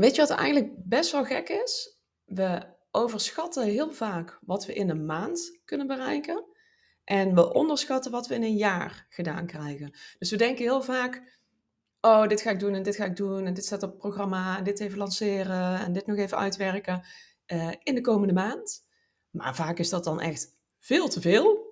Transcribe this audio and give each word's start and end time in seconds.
Weet 0.00 0.14
je 0.14 0.20
wat 0.20 0.30
eigenlijk 0.30 0.72
best 0.76 1.12
wel 1.12 1.24
gek 1.24 1.48
is? 1.48 1.98
We 2.24 2.62
overschatten 2.90 3.64
heel 3.64 3.90
vaak 3.90 4.38
wat 4.40 4.66
we 4.66 4.72
in 4.72 4.90
een 4.90 5.06
maand 5.06 5.60
kunnen 5.64 5.86
bereiken. 5.86 6.44
En 7.04 7.34
we 7.34 7.52
onderschatten 7.52 8.10
wat 8.10 8.26
we 8.26 8.34
in 8.34 8.42
een 8.42 8.56
jaar 8.56 9.06
gedaan 9.08 9.46
krijgen. 9.46 9.92
Dus 10.18 10.30
we 10.30 10.36
denken 10.36 10.64
heel 10.64 10.82
vaak: 10.82 11.38
oh, 12.00 12.28
dit 12.28 12.40
ga 12.40 12.50
ik 12.50 12.60
doen 12.60 12.74
en 12.74 12.82
dit 12.82 12.96
ga 12.96 13.04
ik 13.04 13.16
doen. 13.16 13.46
En 13.46 13.54
dit 13.54 13.64
staat 13.64 13.82
op 13.82 13.90
het 13.90 13.98
programma. 13.98 14.58
En 14.58 14.64
dit 14.64 14.80
even 14.80 14.98
lanceren. 14.98 15.78
En 15.78 15.92
dit 15.92 16.06
nog 16.06 16.16
even 16.16 16.38
uitwerken. 16.38 17.02
eh, 17.46 17.70
in 17.82 17.94
de 17.94 18.00
komende 18.00 18.34
maand. 18.34 18.84
Maar 19.30 19.54
vaak 19.54 19.78
is 19.78 19.88
dat 19.88 20.04
dan 20.04 20.20
echt 20.20 20.56
veel 20.78 21.08
te 21.08 21.20
veel. 21.20 21.68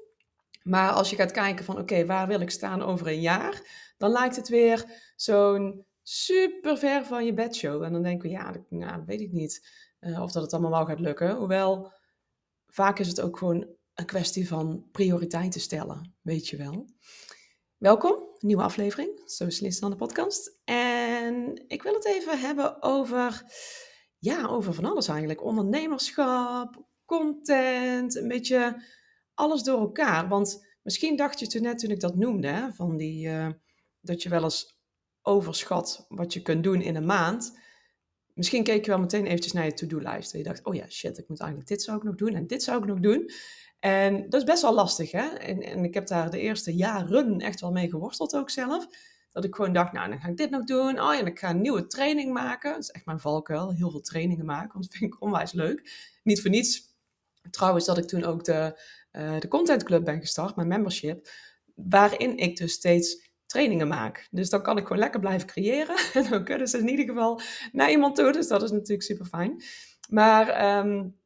Maar 0.62 0.90
als 0.90 1.10
je 1.10 1.16
gaat 1.16 1.30
kijken 1.30 1.64
van 1.64 1.78
oké, 1.78 2.06
waar 2.06 2.26
wil 2.26 2.40
ik 2.40 2.50
staan 2.50 2.82
over 2.82 3.06
een 3.06 3.20
jaar? 3.20 3.62
Dan 3.96 4.10
lijkt 4.10 4.36
het 4.36 4.48
weer 4.48 4.84
zo'n 5.16 5.86
super 6.10 6.78
ver 6.78 7.04
van 7.04 7.24
je 7.24 7.34
bedshow. 7.34 7.82
En 7.82 7.92
dan 7.92 8.02
denken 8.02 8.28
we, 8.28 8.34
ja, 8.34 8.54
nou, 8.68 9.02
weet 9.06 9.20
ik 9.20 9.32
niet 9.32 9.68
eh, 9.98 10.22
of 10.22 10.32
dat 10.32 10.42
het 10.42 10.52
allemaal 10.52 10.70
wel 10.70 10.86
gaat 10.86 11.00
lukken. 11.00 11.36
Hoewel, 11.36 11.92
vaak 12.66 12.98
is 12.98 13.08
het 13.08 13.20
ook 13.20 13.38
gewoon 13.38 13.66
een 13.94 14.06
kwestie 14.06 14.48
van 14.48 14.88
prioriteiten 14.92 15.60
stellen, 15.60 16.14
weet 16.22 16.48
je 16.48 16.56
wel. 16.56 16.86
Welkom, 17.76 18.16
nieuwe 18.38 18.62
aflevering, 18.62 19.20
Socialisten 19.24 19.84
aan 19.84 19.90
de 19.90 19.96
podcast. 19.96 20.58
En 20.64 21.64
ik 21.66 21.82
wil 21.82 21.94
het 21.94 22.06
even 22.06 22.40
hebben 22.40 22.82
over, 22.82 23.42
ja, 24.18 24.46
over 24.46 24.74
van 24.74 24.84
alles 24.84 25.08
eigenlijk. 25.08 25.44
Ondernemerschap, 25.44 26.86
content, 27.04 28.16
een 28.16 28.28
beetje 28.28 28.82
alles 29.34 29.62
door 29.62 29.80
elkaar. 29.80 30.28
Want 30.28 30.66
misschien 30.82 31.16
dacht 31.16 31.38
je 31.38 31.46
toen 31.46 31.62
net 31.62 31.78
toen 31.78 31.90
ik 31.90 32.00
dat 32.00 32.16
noemde, 32.16 32.70
van 32.74 32.96
die, 32.96 33.28
uh, 33.28 33.48
dat 34.00 34.22
je 34.22 34.28
wel 34.28 34.42
eens 34.42 34.77
overschat 35.22 36.06
wat 36.08 36.32
je 36.32 36.42
kunt 36.42 36.62
doen 36.64 36.80
in 36.80 36.96
een 36.96 37.06
maand. 37.06 37.58
Misschien 38.34 38.62
keek 38.62 38.84
je 38.84 38.90
wel 38.90 39.00
meteen 39.00 39.26
eventjes 39.26 39.52
naar 39.52 39.64
je 39.64 39.72
to-do-lijst. 39.72 40.32
En 40.32 40.38
je 40.38 40.44
dacht, 40.44 40.64
oh 40.64 40.74
ja, 40.74 40.88
shit, 40.88 41.18
ik 41.18 41.28
moet 41.28 41.40
eigenlijk 41.40 41.70
dit 41.70 41.82
zou 41.82 41.96
ik 41.96 42.02
nog 42.02 42.14
doen 42.14 42.34
en 42.34 42.46
dit 42.46 42.62
zou 42.62 42.78
ik 42.78 42.86
nog 42.86 43.00
doen. 43.00 43.30
En 43.78 44.28
dat 44.28 44.40
is 44.40 44.46
best 44.46 44.62
wel 44.62 44.74
lastig, 44.74 45.10
hè. 45.10 45.26
En, 45.26 45.62
en 45.62 45.84
ik 45.84 45.94
heb 45.94 46.06
daar 46.06 46.30
de 46.30 46.40
eerste 46.40 46.74
jaren 46.74 47.38
echt 47.38 47.60
wel 47.60 47.72
mee 47.72 47.88
geworsteld 47.88 48.34
ook 48.34 48.50
zelf. 48.50 48.86
Dat 49.30 49.44
ik 49.44 49.54
gewoon 49.54 49.72
dacht, 49.72 49.92
nou, 49.92 50.08
dan 50.08 50.20
ga 50.20 50.28
ik 50.28 50.36
dit 50.36 50.50
nog 50.50 50.64
doen. 50.64 51.00
Oh 51.00 51.14
ja, 51.14 51.24
ik 51.24 51.38
ga 51.38 51.50
een 51.50 51.60
nieuwe 51.60 51.86
training 51.86 52.32
maken. 52.32 52.72
Dat 52.72 52.82
is 52.82 52.90
echt 52.90 53.06
mijn 53.06 53.20
valkuil, 53.20 53.74
heel 53.74 53.90
veel 53.90 54.00
trainingen 54.00 54.44
maken. 54.44 54.72
Want 54.72 54.84
dat 54.84 54.96
vind 54.96 55.14
ik 55.14 55.22
onwijs 55.22 55.52
leuk. 55.52 55.90
Niet 56.22 56.40
voor 56.40 56.50
niets 56.50 56.96
trouwens 57.50 57.84
dat 57.84 57.98
ik 57.98 58.04
toen 58.04 58.24
ook 58.24 58.44
de, 58.44 58.80
uh, 59.12 59.40
de 59.40 59.48
Content 59.48 59.82
Club 59.82 60.04
ben 60.04 60.20
gestart, 60.20 60.56
mijn 60.56 60.68
membership. 60.68 61.28
Waarin 61.74 62.36
ik 62.36 62.56
dus 62.56 62.72
steeds 62.72 63.27
trainingen 63.48 63.88
maak. 63.88 64.28
Dus 64.30 64.50
dan 64.50 64.62
kan 64.62 64.76
ik 64.76 64.82
gewoon 64.82 64.98
lekker 64.98 65.20
blijven 65.20 65.48
creëren. 65.48 65.96
En 66.14 66.30
dan 66.30 66.44
kunnen 66.44 66.68
ze 66.68 66.78
in 66.78 66.88
ieder 66.88 67.04
geval 67.04 67.40
naar 67.72 67.90
iemand 67.90 68.16
toe. 68.16 68.32
Dus 68.32 68.48
dat 68.48 68.62
is 68.62 68.70
natuurlijk 68.70 69.02
super 69.02 69.26
fijn. 69.26 69.62
Maar 70.10 70.78
um, 70.78 71.16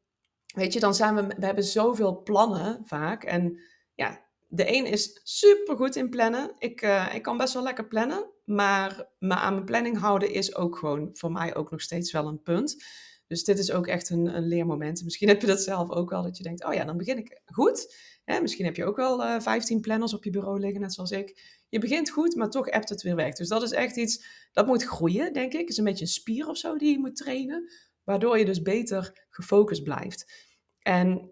weet 0.54 0.72
je, 0.72 0.80
dan 0.80 0.94
zijn 0.94 1.14
we, 1.14 1.26
we 1.26 1.44
hebben 1.44 1.64
zoveel 1.64 2.22
plannen 2.22 2.82
vaak. 2.84 3.24
En 3.24 3.60
ja, 3.94 4.20
de 4.48 4.74
een 4.76 4.86
is 4.86 5.20
super 5.22 5.76
goed 5.76 5.96
in 5.96 6.10
plannen. 6.10 6.54
Ik, 6.58 6.82
uh, 6.82 7.14
ik 7.14 7.22
kan 7.22 7.36
best 7.36 7.54
wel 7.54 7.62
lekker 7.62 7.86
plannen. 7.86 8.30
Maar 8.44 9.08
me 9.18 9.34
aan 9.34 9.52
mijn 9.52 9.64
planning 9.64 9.98
houden 9.98 10.32
is 10.32 10.54
ook 10.54 10.76
gewoon 10.76 11.08
voor 11.12 11.32
mij 11.32 11.54
ook 11.54 11.70
nog 11.70 11.80
steeds 11.80 12.12
wel 12.12 12.26
een 12.26 12.42
punt. 12.42 12.84
Dus 13.26 13.44
dit 13.44 13.58
is 13.58 13.72
ook 13.72 13.86
echt 13.86 14.10
een, 14.10 14.36
een 14.36 14.46
leermoment. 14.46 15.04
Misschien 15.04 15.28
heb 15.28 15.40
je 15.40 15.46
dat 15.46 15.62
zelf 15.62 15.90
ook 15.90 16.10
wel, 16.10 16.22
dat 16.22 16.36
je 16.36 16.42
denkt, 16.42 16.64
oh 16.64 16.74
ja, 16.74 16.84
dan 16.84 16.96
begin 16.96 17.18
ik 17.18 17.40
goed. 17.44 17.94
Hè, 18.24 18.40
misschien 18.40 18.64
heb 18.64 18.76
je 18.76 18.84
ook 18.84 18.96
wel 18.96 19.22
uh, 19.22 19.40
15 19.40 19.80
planners 19.80 20.14
op 20.14 20.24
je 20.24 20.30
bureau 20.30 20.60
liggen, 20.60 20.80
net 20.80 20.94
zoals 20.94 21.10
ik. 21.10 21.60
Je 21.68 21.78
begint 21.78 22.10
goed, 22.10 22.34
maar 22.34 22.50
toch 22.50 22.70
appt 22.70 22.88
het 22.88 23.02
weer 23.02 23.16
weg. 23.16 23.34
Dus 23.34 23.48
dat 23.48 23.62
is 23.62 23.70
echt 23.70 23.96
iets, 23.96 24.24
dat 24.52 24.66
moet 24.66 24.84
groeien, 24.84 25.32
denk 25.32 25.52
ik. 25.52 25.68
Is 25.68 25.76
een 25.76 25.84
beetje 25.84 26.04
een 26.04 26.10
spier 26.10 26.48
of 26.48 26.56
zo 26.56 26.76
die 26.76 26.90
je 26.90 26.98
moet 26.98 27.16
trainen. 27.16 27.72
Waardoor 28.04 28.38
je 28.38 28.44
dus 28.44 28.62
beter 28.62 29.26
gefocust 29.30 29.82
blijft. 29.82 30.50
En 30.78 31.30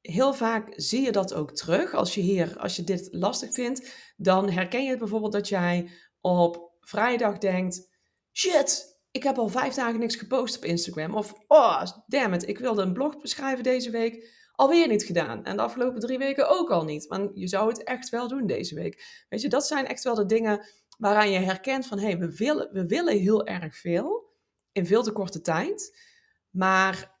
heel 0.00 0.34
vaak 0.34 0.72
zie 0.76 1.00
je 1.00 1.12
dat 1.12 1.34
ook 1.34 1.52
terug. 1.52 1.94
Als 1.94 2.14
je 2.14 2.20
hier, 2.20 2.58
als 2.58 2.76
je 2.76 2.84
dit 2.84 3.08
lastig 3.10 3.52
vindt, 3.52 4.12
dan 4.16 4.50
herken 4.50 4.82
je 4.82 4.90
het 4.90 4.98
bijvoorbeeld 4.98 5.32
dat 5.32 5.48
jij 5.48 5.90
op 6.20 6.76
vrijdag 6.80 7.38
denkt, 7.38 7.88
shit, 8.32 9.00
ik 9.10 9.22
heb 9.22 9.38
al 9.38 9.48
vijf 9.48 9.74
dagen 9.74 10.00
niks 10.00 10.16
gepost 10.16 10.56
op 10.56 10.64
Instagram. 10.64 11.14
Of, 11.14 11.34
oh, 11.46 11.82
damn 12.06 12.34
it, 12.34 12.48
ik 12.48 12.58
wilde 12.58 12.82
een 12.82 12.92
blog 12.92 13.20
beschrijven 13.20 13.64
deze 13.64 13.90
week. 13.90 14.40
Alweer 14.52 14.88
niet 14.88 15.04
gedaan. 15.04 15.44
En 15.44 15.56
de 15.56 15.62
afgelopen 15.62 16.00
drie 16.00 16.18
weken 16.18 16.48
ook 16.48 16.70
al 16.70 16.84
niet. 16.84 17.06
Want 17.06 17.30
je 17.34 17.48
zou 17.48 17.68
het 17.68 17.84
echt 17.84 18.08
wel 18.08 18.28
doen 18.28 18.46
deze 18.46 18.74
week. 18.74 19.24
Weet 19.28 19.40
je, 19.40 19.48
dat 19.48 19.66
zijn 19.66 19.86
echt 19.86 20.04
wel 20.04 20.14
de 20.14 20.26
dingen 20.26 20.66
waaraan 20.98 21.30
je 21.30 21.38
herkent 21.38 21.86
van... 21.86 21.98
hé, 21.98 22.06
hey, 22.06 22.18
we, 22.18 22.36
willen, 22.36 22.72
we 22.72 22.86
willen 22.86 23.18
heel 23.18 23.46
erg 23.46 23.76
veel 23.76 24.30
in 24.72 24.86
veel 24.86 25.02
te 25.02 25.12
korte 25.12 25.40
tijd. 25.40 25.98
Maar 26.50 27.20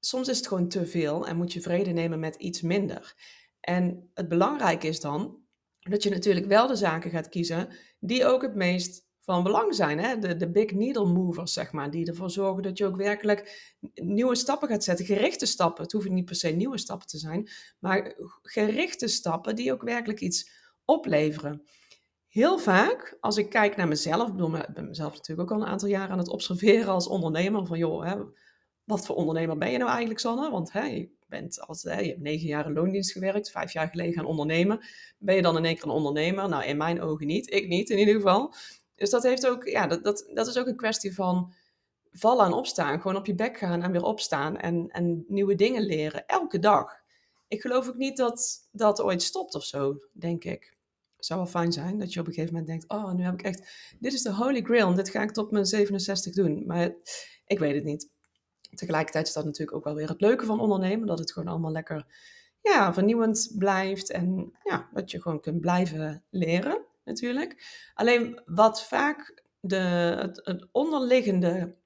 soms 0.00 0.28
is 0.28 0.36
het 0.36 0.46
gewoon 0.46 0.68
te 0.68 0.86
veel 0.86 1.26
en 1.26 1.36
moet 1.36 1.52
je 1.52 1.60
vrede 1.60 1.90
nemen 1.90 2.20
met 2.20 2.34
iets 2.34 2.60
minder. 2.60 3.14
En 3.60 4.10
het 4.14 4.28
belangrijke 4.28 4.86
is 4.86 5.00
dan 5.00 5.42
dat 5.78 6.02
je 6.02 6.10
natuurlijk 6.10 6.46
wel 6.46 6.66
de 6.66 6.76
zaken 6.76 7.10
gaat 7.10 7.28
kiezen 7.28 7.68
die 7.98 8.26
ook 8.26 8.42
het 8.42 8.54
meest 8.54 9.03
van 9.24 9.42
belang 9.42 9.74
zijn. 9.74 9.98
Hè? 9.98 10.18
De, 10.18 10.36
de 10.36 10.50
big 10.50 10.72
needle 10.72 11.06
movers, 11.06 11.52
zeg 11.52 11.72
maar, 11.72 11.90
die 11.90 12.06
ervoor 12.06 12.30
zorgen 12.30 12.62
dat 12.62 12.78
je 12.78 12.86
ook 12.86 12.96
werkelijk 12.96 13.72
nieuwe 13.94 14.34
stappen 14.34 14.68
gaat 14.68 14.84
zetten. 14.84 15.06
Gerichte 15.06 15.46
stappen. 15.46 15.82
Het 15.82 15.92
hoeven 15.92 16.14
niet 16.14 16.24
per 16.24 16.34
se 16.34 16.48
nieuwe 16.48 16.78
stappen 16.78 17.06
te 17.06 17.18
zijn, 17.18 17.48
maar 17.78 18.14
gerichte 18.42 19.08
stappen 19.08 19.56
die 19.56 19.72
ook 19.72 19.82
werkelijk 19.82 20.20
iets 20.20 20.50
opleveren. 20.84 21.62
Heel 22.28 22.58
vaak, 22.58 23.16
als 23.20 23.36
ik 23.36 23.48
kijk 23.48 23.76
naar 23.76 23.88
mezelf, 23.88 24.28
ik 24.28 24.34
bedoel, 24.34 24.56
ik 24.56 24.74
ben 24.74 24.88
mezelf 24.88 25.14
natuurlijk 25.14 25.50
ook 25.50 25.56
al 25.58 25.64
een 25.64 25.70
aantal 25.72 25.88
jaren 25.88 26.10
aan 26.10 26.18
het 26.18 26.28
observeren 26.28 26.92
als 26.92 27.08
ondernemer, 27.08 27.66
van 27.66 27.78
joh, 27.78 28.04
hè, 28.04 28.16
wat 28.84 29.06
voor 29.06 29.16
ondernemer 29.16 29.58
ben 29.58 29.70
je 29.70 29.78
nou 29.78 29.90
eigenlijk, 29.90 30.20
Sanne? 30.20 30.50
Want 30.50 30.72
hè, 30.72 30.84
je, 30.84 31.08
bent 31.26 31.60
als, 31.60 31.82
hè, 31.82 32.00
je 32.00 32.08
hebt 32.08 32.20
negen 32.20 32.46
jaar 32.46 32.66
in 32.66 32.72
loondienst 32.72 33.12
gewerkt, 33.12 33.50
vijf 33.50 33.72
jaar 33.72 33.88
geleden 33.88 34.12
gaan 34.12 34.24
ondernemen. 34.24 34.80
Ben 35.18 35.34
je 35.34 35.42
dan 35.42 35.56
in 35.56 35.64
één 35.64 35.74
keer 35.74 35.84
een 35.84 35.90
ondernemer? 35.90 36.48
Nou, 36.48 36.64
in 36.64 36.76
mijn 36.76 37.00
ogen 37.00 37.26
niet. 37.26 37.52
Ik 37.52 37.68
niet, 37.68 37.90
in 37.90 37.98
ieder 37.98 38.14
geval. 38.14 38.54
Dus 38.96 39.10
dat, 39.10 39.22
heeft 39.22 39.46
ook, 39.46 39.64
ja, 39.68 39.86
dat, 39.86 40.04
dat, 40.04 40.30
dat 40.34 40.46
is 40.46 40.58
ook 40.58 40.66
een 40.66 40.76
kwestie 40.76 41.14
van 41.14 41.54
vallen 42.14 42.46
en 42.46 42.52
opstaan. 42.52 43.00
Gewoon 43.00 43.16
op 43.16 43.26
je 43.26 43.34
bek 43.34 43.58
gaan 43.58 43.82
en 43.82 43.92
weer 43.92 44.02
opstaan 44.02 44.56
en, 44.56 44.88
en 44.88 45.24
nieuwe 45.28 45.54
dingen 45.54 45.82
leren. 45.82 46.26
Elke 46.26 46.58
dag. 46.58 47.02
Ik 47.48 47.60
geloof 47.60 47.88
ook 47.88 47.96
niet 47.96 48.16
dat 48.16 48.68
dat 48.72 49.00
ooit 49.00 49.22
stopt 49.22 49.54
of 49.54 49.64
zo, 49.64 49.98
denk 50.12 50.44
ik. 50.44 50.76
Zou 51.18 51.40
wel 51.40 51.48
fijn 51.48 51.72
zijn 51.72 51.98
dat 51.98 52.12
je 52.12 52.20
op 52.20 52.26
een 52.26 52.32
gegeven 52.32 52.54
moment 52.54 52.70
denkt: 52.70 52.88
Oh, 52.88 53.12
nu 53.12 53.24
heb 53.24 53.34
ik 53.34 53.42
echt. 53.42 53.94
Dit 53.98 54.12
is 54.12 54.22
de 54.22 54.34
Holy 54.34 54.62
Grail 54.62 54.88
en 54.88 54.96
dit 54.96 55.10
ga 55.10 55.22
ik 55.22 55.30
tot 55.30 55.50
mijn 55.50 55.66
67 55.66 56.34
doen. 56.34 56.66
Maar 56.66 56.94
ik 57.46 57.58
weet 57.58 57.74
het 57.74 57.84
niet. 57.84 58.10
Tegelijkertijd 58.74 59.26
is 59.26 59.32
dat 59.32 59.44
natuurlijk 59.44 59.76
ook 59.76 59.84
wel 59.84 59.94
weer 59.94 60.08
het 60.08 60.20
leuke 60.20 60.44
van 60.44 60.60
ondernemen: 60.60 61.06
dat 61.06 61.18
het 61.18 61.32
gewoon 61.32 61.48
allemaal 61.48 61.72
lekker 61.72 62.06
ja, 62.60 62.94
vernieuwend 62.94 63.54
blijft 63.58 64.10
en 64.10 64.52
ja, 64.62 64.88
dat 64.92 65.10
je 65.10 65.22
gewoon 65.22 65.40
kunt 65.40 65.60
blijven 65.60 66.24
leren 66.30 66.84
natuurlijk. 67.04 67.64
Alleen 67.94 68.42
wat 68.44 68.86
vaak 68.86 69.42
de, 69.60 69.76
het, 70.42 70.68
onderliggende 70.72 71.76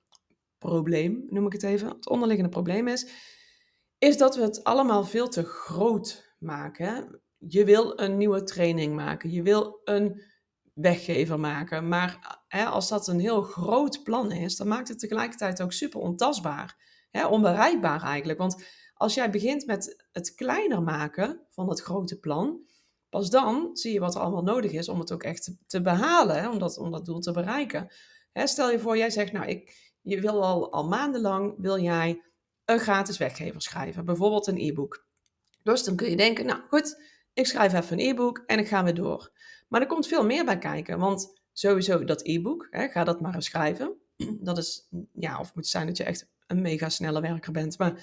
probleem, 0.59 1.27
noem 1.29 1.47
ik 1.47 1.53
het 1.53 1.63
even, 1.63 1.89
het 1.89 2.09
onderliggende 2.09 2.51
probleem 2.51 2.89
is, 2.89 3.07
is 3.99 4.17
dat 4.17 4.37
we 4.37 4.43
het 4.43 4.65
allemaal 4.65 5.05
veel 5.05 5.29
te 5.29 5.45
groot 5.45 6.35
maken. 6.39 7.21
Je 7.39 7.65
wil 7.65 8.01
een 8.01 8.17
nieuwe 8.17 8.43
training 8.43 8.95
maken, 8.95 9.31
je 9.31 9.43
wil 9.43 9.81
een 9.85 10.23
weggever 10.75 11.41
maken, 11.41 11.89
maar 11.89 12.41
hè, 12.49 12.65
als 12.65 12.89
dat 12.89 13.09
een 13.09 13.21
heel 13.21 13.43
groot 13.43 14.03
plan 14.03 14.33
is, 14.33 14.57
dan 14.57 14.69
maakt 14.69 14.89
het 14.89 14.99
tegelijkertijd 14.99 15.63
ook 15.63 15.73
super 15.73 16.01
ontastbaar, 16.01 16.77
hè, 17.11 17.27
onbereikbaar 17.27 18.03
eigenlijk. 18.03 18.39
Want 18.39 18.65
als 18.95 19.15
jij 19.15 19.31
begint 19.31 19.67
met 19.67 20.07
het 20.13 20.35
kleiner 20.35 20.83
maken 20.83 21.47
van 21.51 21.69
het 21.69 21.81
grote 21.81 22.19
plan, 22.19 22.67
Pas 23.09 23.31
dan 23.31 23.71
zie 23.73 23.93
je 23.93 24.01
wat 24.01 24.15
er 24.15 24.21
allemaal 24.21 24.43
nodig 24.43 24.73
is 24.73 24.89
om 24.89 24.99
het 25.01 25.13
ook 25.13 25.23
echt 25.23 25.53
te, 25.67 25.83
behalen, 25.83 26.41
hè, 26.41 26.49
om, 26.49 26.59
dat, 26.59 26.79
om 26.79 26.91
dat 26.91 27.05
doel 27.05 27.19
te 27.19 27.33
bereiken. 27.33 27.89
Hè, 28.33 28.47
stel 28.47 28.71
je 28.71 28.79
voor, 28.79 28.97
jij 28.97 29.11
zegt, 29.11 29.33
nou, 29.33 29.47
ik, 29.47 29.93
je 30.01 30.21
wil 30.21 30.45
al, 30.45 30.73
al 30.73 30.89
maandenlang 30.89 31.55
wil 31.59 31.81
jij 31.81 32.23
een 32.65 32.79
gratis 32.79 33.19
weggever 33.19 33.63
schrijven, 33.63 34.05
bijvoorbeeld 34.05 34.47
een 34.47 34.59
e-book. 34.59 35.07
Dus 35.63 35.85
dan 35.85 35.97
kun 35.97 36.11
je 36.11 36.17
denken, 36.17 36.47
nou 36.47 36.61
goed, 36.69 37.03
ik 37.33 37.47
schrijf 37.47 37.73
even 37.73 37.99
een 37.99 38.07
e-book 38.07 38.43
en 38.47 38.59
ik 38.59 38.69
ga 38.69 38.85
weer 38.85 38.95
door. 38.95 39.33
Maar 39.69 39.81
er 39.81 39.87
komt 39.87 40.07
veel 40.07 40.25
meer 40.25 40.45
bij 40.45 40.59
kijken, 40.59 40.99
want 40.99 41.41
sowieso 41.53 42.05
dat 42.05 42.27
e-book, 42.27 42.67
ga 42.71 43.05
dat 43.05 43.21
maar 43.21 43.35
eens 43.35 43.47
schrijven. 43.47 43.97
Dat 44.41 44.59
is, 44.59 44.89
ja, 45.13 45.41
of 45.41 45.55
moet 45.55 45.67
zijn 45.67 45.87
dat 45.87 45.97
je 45.97 46.05
echt 46.05 46.31
een 46.47 46.61
mega 46.61 46.89
snelle 46.89 47.21
werker 47.21 47.53
bent, 47.53 47.79
maar 47.79 48.03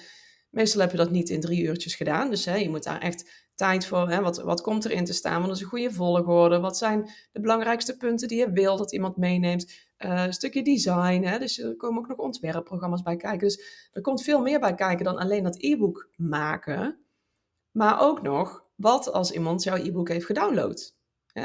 meestal 0.50 0.80
heb 0.80 0.90
je 0.90 0.96
dat 0.96 1.10
niet 1.10 1.28
in 1.28 1.40
drie 1.40 1.62
uurtjes 1.62 1.94
gedaan. 1.94 2.30
Dus 2.30 2.44
hè, 2.44 2.54
je 2.54 2.68
moet 2.68 2.84
daar 2.84 3.00
echt 3.00 3.45
tijd 3.56 3.86
voor, 3.86 4.08
hè, 4.08 4.20
wat, 4.20 4.42
wat 4.42 4.60
komt 4.60 4.84
erin 4.84 5.04
te 5.04 5.12
staan, 5.12 5.42
wat 5.42 5.50
is 5.50 5.60
een 5.60 5.66
goede 5.66 5.92
volgorde, 5.92 6.60
wat 6.60 6.76
zijn 6.76 7.10
de 7.32 7.40
belangrijkste 7.40 7.96
punten 7.96 8.28
die 8.28 8.38
je 8.38 8.50
wil 8.50 8.76
dat 8.76 8.92
iemand 8.92 9.16
meeneemt, 9.16 9.72
uh, 9.98 10.24
een 10.24 10.32
stukje 10.32 10.62
design, 10.62 11.22
hè, 11.22 11.38
dus 11.38 11.58
er 11.58 11.76
komen 11.76 11.98
ook 11.98 12.08
nog 12.08 12.18
ontwerpprogramma's 12.18 13.02
bij 13.02 13.16
kijken. 13.16 13.46
Dus 13.48 13.88
er 13.92 14.02
komt 14.02 14.22
veel 14.22 14.42
meer 14.42 14.60
bij 14.60 14.74
kijken 14.74 15.04
dan 15.04 15.18
alleen 15.18 15.42
dat 15.42 15.62
e-book 15.62 16.08
maken, 16.16 16.98
maar 17.70 18.00
ook 18.00 18.22
nog, 18.22 18.64
wat 18.74 19.12
als 19.12 19.30
iemand 19.30 19.62
jouw 19.62 19.76
e-book 19.76 20.08
heeft 20.08 20.26
gedownload? 20.26 20.94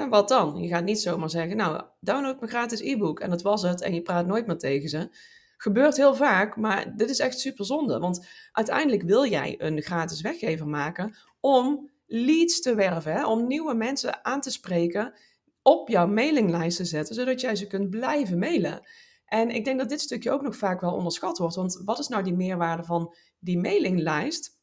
Wat 0.10 0.28
dan? 0.28 0.56
Je 0.62 0.68
gaat 0.68 0.84
niet 0.84 1.02
zomaar 1.02 1.30
zeggen, 1.30 1.58
nou, 1.58 1.84
download 2.00 2.40
mijn 2.40 2.52
gratis 2.52 2.80
e-book 2.80 3.20
en 3.20 3.30
dat 3.30 3.42
was 3.42 3.62
het 3.62 3.82
en 3.82 3.94
je 3.94 4.02
praat 4.02 4.26
nooit 4.26 4.48
meer 4.48 4.58
tegen 4.58 4.90
ze. 4.90 5.10
Gebeurt 5.58 5.98
heel 5.98 6.16
vaak, 6.16 6.56
maar 6.56 6.96
dit 6.96 7.10
is 7.10 7.20
echt 7.20 7.40
super 7.40 7.66
zonde. 7.66 8.00
Want 8.00 8.28
uiteindelijk 8.52 9.02
wil 9.02 9.26
jij 9.26 9.56
een 9.58 9.82
gratis 9.82 10.22
weggever 10.22 10.68
maken 10.68 11.16
om 11.40 11.91
leads 12.12 12.62
te 12.62 12.76
werven, 12.76 13.14
hè? 13.14 13.26
om 13.26 13.48
nieuwe 13.48 13.74
mensen 13.74 14.26
aan 14.26 14.42
te 14.42 14.52
spreken, 14.52 15.14
op 15.62 15.90
jouw 15.90 16.08
mailinglijst 16.08 16.78
te 16.78 16.86
zetten, 16.86 17.16
zodat 17.16 17.42
jij 17.42 17.56
ze 17.56 17.68
kunt 17.68 17.90
blijven 17.90 18.40
mailen. 18.40 18.88
En 19.26 19.50
ik 19.50 19.66
denk 19.66 19.80
dat 19.80 19.90
dit 19.90 20.02
stukje 20.02 20.32
ook 20.32 20.42
nog 20.42 20.56
vaak 20.56 20.82
wel 20.82 20.94
onderschat 20.94 21.38
wordt. 21.38 21.56
Want 21.56 21.82
wat 21.86 22.00
is 22.00 22.08
nou 22.08 22.24
die 22.24 22.34
meerwaarde 22.34 22.84
van 22.84 23.16
die 23.40 23.58
mailinglijst? 23.58 24.60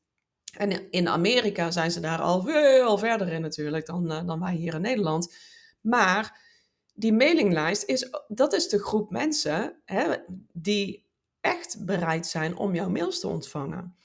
En 0.56 0.90
in 0.90 1.08
Amerika 1.08 1.70
zijn 1.70 1.90
ze 1.90 2.00
daar 2.00 2.20
al 2.20 2.42
veel 2.42 2.98
verder 2.98 3.28
in 3.28 3.40
natuurlijk 3.40 3.86
dan, 3.86 4.12
uh, 4.12 4.26
dan 4.26 4.40
wij 4.40 4.54
hier 4.54 4.74
in 4.74 4.80
Nederland. 4.80 5.34
Maar 5.80 6.40
die 6.94 7.12
mailinglijst 7.12 7.82
is, 7.84 8.10
dat 8.28 8.52
is 8.52 8.68
de 8.68 8.78
groep 8.78 9.10
mensen 9.10 9.82
hè, 9.84 10.16
die 10.52 11.06
echt 11.40 11.84
bereid 11.84 12.26
zijn 12.26 12.56
om 12.56 12.74
jouw 12.74 12.88
mails 12.88 13.20
te 13.20 13.28
ontvangen. 13.28 13.96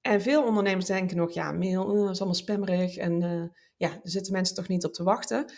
En 0.00 0.22
veel 0.22 0.44
ondernemers 0.44 0.86
denken 0.86 1.16
nog, 1.16 1.32
ja, 1.32 1.52
mail 1.52 1.96
uh, 1.96 2.10
is 2.10 2.18
allemaal 2.18 2.34
spammerig 2.34 2.96
en 2.96 3.22
uh, 3.22 3.42
ja, 3.76 3.88
daar 3.88 4.00
zitten 4.02 4.32
mensen 4.32 4.54
toch 4.54 4.68
niet 4.68 4.84
op 4.84 4.92
te 4.92 5.02
wachten. 5.02 5.52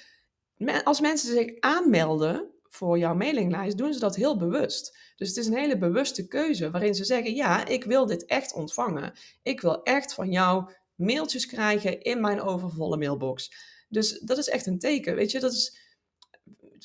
Als 0.84 1.00
mensen 1.00 1.32
zich 1.32 1.60
aanmelden 1.60 2.50
voor 2.62 2.98
jouw 2.98 3.14
mailinglijst, 3.14 3.78
doen 3.78 3.92
ze 3.92 3.98
dat 3.98 4.16
heel 4.16 4.36
bewust. 4.36 4.98
Dus 5.16 5.28
het 5.28 5.36
is 5.36 5.46
een 5.46 5.56
hele 5.56 5.78
bewuste 5.78 6.26
keuze 6.26 6.70
waarin 6.70 6.94
ze 6.94 7.04
zeggen: 7.04 7.34
Ja, 7.34 7.66
ik 7.66 7.84
wil 7.84 8.06
dit 8.06 8.24
echt 8.24 8.54
ontvangen. 8.54 9.12
Ik 9.42 9.60
wil 9.60 9.82
echt 9.82 10.14
van 10.14 10.30
jou 10.30 10.72
mailtjes 10.94 11.46
krijgen 11.46 12.00
in 12.00 12.20
mijn 12.20 12.40
overvolle 12.40 12.96
mailbox. 12.96 13.52
Dus 13.88 14.20
dat 14.20 14.38
is 14.38 14.48
echt 14.48 14.66
een 14.66 14.78
teken. 14.78 15.14
Weet 15.14 15.30
je, 15.30 15.40
dat 15.40 15.52
is, 15.52 15.78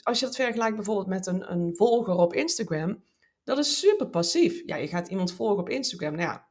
als 0.04 0.20
je 0.20 0.26
dat 0.26 0.36
vergelijkt 0.36 0.76
bijvoorbeeld 0.76 1.08
met 1.08 1.28
een, 1.28 1.52
een 1.52 1.76
volger 1.76 2.16
op 2.16 2.34
Instagram, 2.34 3.04
dat 3.44 3.58
is 3.58 3.80
super 3.80 4.10
passief. 4.10 4.62
Ja, 4.66 4.76
je 4.76 4.88
gaat 4.88 5.08
iemand 5.08 5.34
volgen 5.34 5.60
op 5.60 5.70
Instagram. 5.70 6.16
Nou 6.16 6.30
ja, 6.30 6.47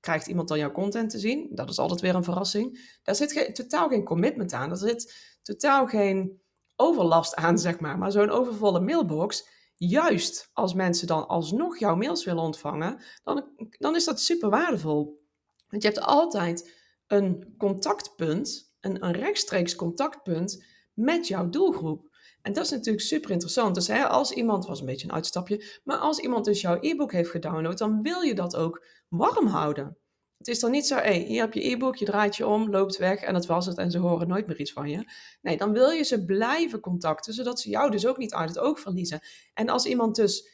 krijgt 0.00 0.26
iemand 0.26 0.48
dan 0.48 0.58
jouw 0.58 0.72
content 0.72 1.10
te 1.10 1.18
zien? 1.18 1.48
Dat 1.50 1.70
is 1.70 1.78
altijd 1.78 2.00
weer 2.00 2.14
een 2.14 2.24
verrassing. 2.24 2.98
Daar 3.02 3.14
zit 3.14 3.54
totaal 3.54 3.88
geen 3.88 4.04
commitment 4.04 4.52
aan. 4.52 4.70
Er 4.70 4.76
zit 4.76 5.14
totaal 5.42 5.86
geen 5.86 6.40
overlast 6.76 7.34
aan, 7.34 7.58
zeg 7.58 7.80
maar. 7.80 7.98
Maar 7.98 8.12
zo'n 8.12 8.30
overvolle 8.30 8.80
mailbox, 8.80 9.48
juist 9.76 10.50
als 10.52 10.74
mensen 10.74 11.06
dan 11.06 11.26
alsnog 11.26 11.78
jouw 11.78 11.96
mails 11.96 12.24
willen 12.24 12.42
ontvangen, 12.42 13.02
dan, 13.24 13.44
dan 13.70 13.94
is 13.94 14.04
dat 14.04 14.20
super 14.20 14.50
waardevol. 14.50 15.24
Want 15.68 15.82
je 15.82 15.88
hebt 15.88 16.00
altijd 16.00 16.74
een 17.06 17.54
contactpunt, 17.58 18.74
een 18.80 19.12
rechtstreeks 19.12 19.74
contactpunt 19.74 20.64
met 20.94 21.28
jouw 21.28 21.48
doelgroep. 21.48 22.15
En 22.46 22.52
dat 22.52 22.64
is 22.64 22.70
natuurlijk 22.70 23.04
super 23.04 23.30
interessant. 23.30 23.74
Dus 23.74 23.88
hè, 23.88 24.08
als 24.08 24.32
iemand, 24.32 24.66
was 24.66 24.80
een 24.80 24.86
beetje 24.86 25.08
een 25.08 25.14
uitstapje, 25.14 25.80
maar 25.84 25.96
als 25.96 26.18
iemand 26.18 26.44
dus 26.44 26.60
jouw 26.60 26.78
e-book 26.80 27.12
heeft 27.12 27.30
gedownload, 27.30 27.78
dan 27.78 28.02
wil 28.02 28.20
je 28.20 28.34
dat 28.34 28.56
ook 28.56 28.84
warm 29.08 29.46
houden. 29.46 29.96
Het 30.38 30.48
is 30.48 30.60
dan 30.60 30.70
niet 30.70 30.86
zo, 30.86 30.94
hé, 30.94 31.02
hey, 31.02 31.18
hier 31.18 31.40
heb 31.40 31.52
je 31.52 31.70
e-book, 31.70 31.96
je 31.96 32.04
draait 32.04 32.36
je 32.36 32.46
om, 32.46 32.70
loopt 32.70 32.96
weg 32.96 33.20
en 33.20 33.32
dat 33.32 33.46
was 33.46 33.66
het 33.66 33.78
en 33.78 33.90
ze 33.90 33.98
horen 33.98 34.28
nooit 34.28 34.46
meer 34.46 34.60
iets 34.60 34.72
van 34.72 34.90
je. 34.90 35.04
Nee, 35.42 35.56
dan 35.56 35.72
wil 35.72 35.90
je 35.90 36.02
ze 36.02 36.24
blijven 36.24 36.80
contacten, 36.80 37.32
zodat 37.32 37.60
ze 37.60 37.70
jou 37.70 37.90
dus 37.90 38.06
ook 38.06 38.18
niet 38.18 38.34
uit 38.34 38.48
het 38.48 38.58
oog 38.58 38.80
verliezen. 38.80 39.20
En 39.54 39.68
als 39.68 39.86
iemand 39.86 40.16
dus 40.16 40.48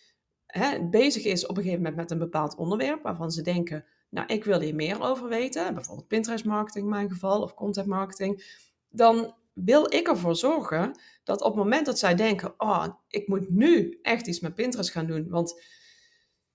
hè, 0.46 0.88
bezig 0.88 1.24
is 1.24 1.46
op 1.46 1.56
een 1.56 1.62
gegeven 1.62 1.82
moment 1.82 2.00
met 2.00 2.10
een 2.10 2.18
bepaald 2.18 2.56
onderwerp 2.56 3.02
waarvan 3.02 3.30
ze 3.30 3.42
denken, 3.42 3.84
nou, 4.10 4.26
ik 4.26 4.44
wil 4.44 4.60
hier 4.60 4.74
meer 4.74 5.02
over 5.02 5.28
weten, 5.28 5.74
bijvoorbeeld 5.74 6.08
Pinterest 6.08 6.44
marketing 6.44 6.84
in 6.84 6.90
mijn 6.90 7.10
geval 7.10 7.42
of 7.42 7.54
content 7.54 7.86
marketing, 7.86 8.60
dan 8.88 9.34
wil 9.52 9.94
ik 9.94 10.08
ervoor 10.08 10.36
zorgen 10.36 10.98
dat 11.24 11.40
op 11.40 11.54
het 11.54 11.62
moment 11.62 11.86
dat 11.86 11.98
zij 11.98 12.14
denken, 12.14 12.54
oh, 12.56 12.86
ik 13.08 13.28
moet 13.28 13.50
nu 13.50 13.98
echt 14.02 14.26
iets 14.26 14.40
met 14.40 14.54
Pinterest 14.54 14.90
gaan 14.90 15.06
doen, 15.06 15.28
want 15.28 15.62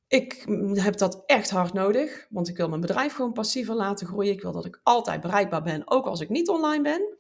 ik 0.08 0.46
heb 0.74 0.98
dat 0.98 1.24
echt 1.26 1.50
hard 1.50 1.74
nodig, 1.74 2.28
want 2.30 2.48
ik 2.48 2.58
wil 2.58 2.70
mijn 2.70 2.82
bedrijf 2.82 3.14
gewoon 3.14 3.34
passiever 3.34 3.76
laten 3.76 4.08
groeien. 4.08 4.34
Ik 4.34 4.42
wil 4.42 4.52
dat 4.52 4.66
ik 4.66 4.80
altijd 4.84 5.22
bereikbaar 5.22 5.64
ben, 5.64 5.92
ook 5.92 6.06
als 6.06 6.22
ik 6.22 6.30
niet 6.30 6.50
online 6.50 6.84
ben. 6.84 7.18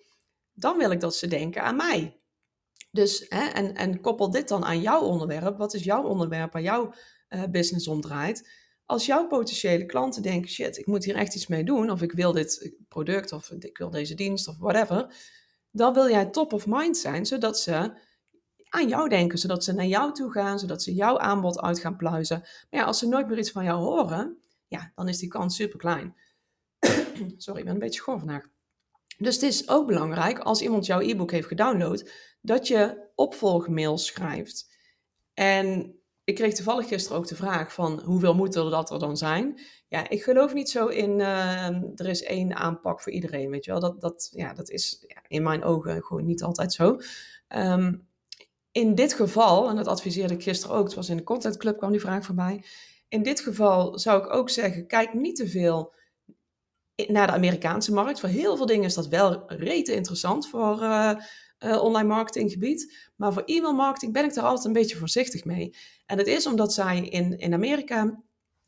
Dan 0.54 0.78
wil 0.78 0.92
ik 0.92 1.00
dat 1.00 1.16
ze 1.16 1.28
denken 1.28 1.64
aan 1.64 1.76
mij. 1.76 2.20
Dus, 2.92 3.26
hè, 3.30 3.46
en, 3.46 3.76
en 3.76 4.02
koppel 4.02 4.32
dit 4.32 4.48
dan 4.48 4.66
aan 4.66 4.82
jouw 4.82 5.02
onderwerp. 5.02 5.58
Wat 5.58 5.74
is 5.74 5.84
jouw 5.84 6.04
onderwerp 6.04 6.54
waar 6.54 6.62
jouw 6.62 6.94
uh, 7.30 7.44
business 7.52 7.88
om 7.88 8.02
draait? 8.02 8.50
Als 8.86 9.06
jouw 9.06 9.28
potentiële 9.28 9.86
klanten 9.86 10.22
denken, 10.22 10.50
shit, 10.50 10.78
ik 10.78 10.86
moet 10.86 11.04
hier 11.04 11.16
echt 11.16 11.36
iets 11.36 11.48
mee 11.48 11.64
doen, 11.64 11.90
of 11.90 12.02
ik 12.02 12.12
wil 12.12 12.32
dit 12.32 12.74
product, 12.88 13.32
of 13.32 13.52
ik 13.52 13.78
wil 13.78 13.90
deze 13.90 14.16
dienst, 14.16 14.48
of 14.48 14.58
whatever, 14.58 15.16
dan 15.72 15.94
wil 15.94 16.10
jij 16.10 16.26
top 16.26 16.54
of 16.54 16.68
mind 16.68 16.98
zijn, 16.98 17.26
zodat 17.26 17.60
ze 17.60 17.92
aan 18.70 18.88
jou 18.88 19.10
denken, 19.10 19.38
zodat 19.38 19.64
ze 19.64 19.74
naar 19.74 19.86
jou 19.86 20.14
toe 20.14 20.32
gaan, 20.32 20.60
zodat 20.60 20.84
ze 20.84 20.94
jouw 20.94 21.20
aanbod 21.20 21.62
uit 21.62 21.80
gaan 21.80 21.98
pluizen. 21.98 22.40
Maar 22.40 22.80
ja, 22.80 22.84
als 22.84 23.00
ze 23.00 23.08
nooit 23.08 23.28
meer 23.28 23.38
iets 23.38 23.52
van 23.52 23.64
jou 23.64 23.80
horen, 23.80 24.38
ja, 24.68 24.92
dan 24.96 25.08
is 25.08 25.18
die 25.18 25.30
kans 25.30 25.56
super 25.56 25.80
klein. 25.80 26.16
Sorry, 27.38 27.60
ik 27.60 27.66
ben 27.66 27.74
een 27.74 27.80
beetje 27.80 28.00
schor 28.00 28.20
vandaag. 28.20 28.48
Dus 29.18 29.36
het 29.36 29.44
is 29.44 29.70
ook 29.70 29.88
belangrijk 29.88 30.40
als 30.40 30.62
iemand 30.62 30.86
jouw 30.86 31.00
e-book 31.00 31.32
heeft 31.32 31.48
gedownload, 31.48 32.12
dat 32.42 32.68
je 32.68 33.10
opvolgmails 33.16 34.06
schrijft. 34.06 34.72
En 35.34 35.97
ik 36.28 36.36
kreeg 36.36 36.54
toevallig 36.54 36.88
gisteren 36.88 37.18
ook 37.18 37.28
de 37.28 37.36
vraag 37.36 37.74
van 37.74 38.02
hoeveel 38.06 38.36
moeten 38.36 38.64
er 38.64 38.70
dat 38.70 38.92
er 38.92 39.00
dan 39.00 39.18
zijn? 39.18 39.60
Ja, 39.88 40.10
ik 40.10 40.24
geloof 40.24 40.54
niet 40.54 40.70
zo 40.70 40.88
in 40.88 41.20
uh, 41.20 41.68
er 41.96 42.08
is 42.08 42.24
één 42.24 42.56
aanpak 42.56 43.02
voor 43.02 43.12
iedereen, 43.12 43.50
weet 43.50 43.66
je 43.66 43.72
wel. 43.72 43.80
Dat, 43.80 44.02
dat, 44.02 44.30
ja, 44.32 44.54
dat 44.54 44.70
is 44.70 45.04
ja, 45.08 45.22
in 45.28 45.44
mijn 45.44 45.64
ogen 45.64 46.04
gewoon 46.04 46.26
niet 46.26 46.44
altijd 46.44 46.74
zo. 46.74 47.00
Um, 47.56 48.08
in 48.72 48.96
dit 48.96 49.14
geval, 49.14 49.70
en 49.70 49.76
dat 49.76 49.88
adviseerde 49.88 50.34
ik 50.34 50.44
gisteren 50.44 50.76
ook, 50.76 50.86
het 50.86 50.96
was 50.96 51.10
in 51.10 51.18
de 51.18 51.24
Content 51.24 51.58
Club, 51.58 51.78
kwam 51.78 51.92
die 51.92 52.00
vraag 52.00 52.26
voorbij. 52.26 52.64
In 53.08 53.24
dit 53.24 53.40
geval 53.40 54.00
zou 54.00 54.24
ik 54.24 54.34
ook 54.34 54.50
zeggen, 54.50 54.88
kijk 54.88 55.14
niet 55.14 55.36
te 55.36 55.48
veel 55.48 55.94
naar 57.08 57.28
de 57.28 57.34
Amerikaanse 57.34 57.94
markt. 57.94 58.20
Voor 58.20 58.30
heel 58.30 58.58
veel 58.58 58.66
dingen 58.66 58.86
is 58.86 58.94
dat 58.94 59.08
wel 59.08 59.44
rete 59.48 59.94
interessant 59.94 60.48
voor 60.48 60.82
uh, 60.82 61.16
uh, 61.60 61.84
online 61.84 62.08
marketinggebied. 62.08 63.10
Maar 63.16 63.34
voor 63.34 63.44
e-mail 63.44 63.74
marketing 63.74 64.14
ben 64.14 64.26
ik 64.26 64.34
daar 64.34 64.44
altijd 64.44 64.66
een 64.66 64.74
beetje 64.74 64.98
voorzichtig 64.98 65.46
mee. 65.46 65.76
En 66.06 66.18
dat 66.18 66.28
is 66.28 66.48
omdat 66.48 66.74
zij 66.74 67.00
in, 67.00 67.38
in 67.38 67.54
Amerika 67.54 68.24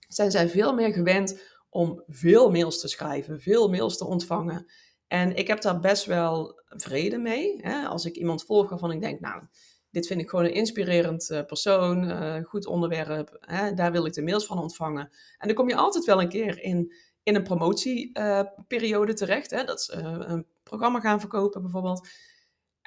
zijn 0.08 0.32
zij 0.32 0.50
veel 0.50 0.74
meer 0.74 0.94
gewend 0.94 1.42
om 1.70 2.04
veel 2.08 2.52
mails 2.52 2.80
te 2.80 2.88
schrijven, 2.88 3.42
veel 3.42 3.70
mails 3.70 3.98
te 3.98 4.06
ontvangen. 4.06 4.72
En 5.08 5.36
ik 5.36 5.48
heb 5.48 5.62
daar 5.62 5.80
best 5.80 6.06
wel 6.06 6.62
vrede 6.66 7.18
mee. 7.18 7.58
Hè? 7.62 7.86
Als 7.88 8.06
ik 8.06 8.16
iemand 8.16 8.46
volg 8.46 8.70
waarvan 8.70 8.92
ik 8.92 9.02
denk, 9.02 9.20
nou, 9.20 9.44
dit 9.92 10.08
vind 10.08 10.22
ik 10.22 10.30
gewoon 10.30 10.46
een 10.46 10.54
inspirerend 10.54 11.30
uh, 11.30 11.46
persoon, 11.46 12.04
uh, 12.04 12.44
goed 12.44 12.66
onderwerp. 12.66 13.38
Hè, 13.40 13.74
daar 13.74 13.92
wil 13.92 14.06
ik 14.06 14.14
de 14.14 14.22
mails 14.22 14.46
van 14.46 14.60
ontvangen. 14.60 15.10
En 15.38 15.48
dan 15.48 15.56
kom 15.56 15.70
je 15.70 15.76
altijd 15.76 16.06
wel 16.06 16.22
een 16.22 16.30
keer 16.30 16.62
in, 16.62 16.94
in 17.24 17.36
een 17.36 17.44
promotieperiode 17.44 19.14
terecht. 19.14 19.52
Hè, 19.52 19.64
dat 19.64 19.82
ze 19.82 19.94
een 19.94 20.46
programma 20.64 21.00
gaan 21.00 21.20
verkopen 21.20 21.62
bijvoorbeeld. 21.62 22.08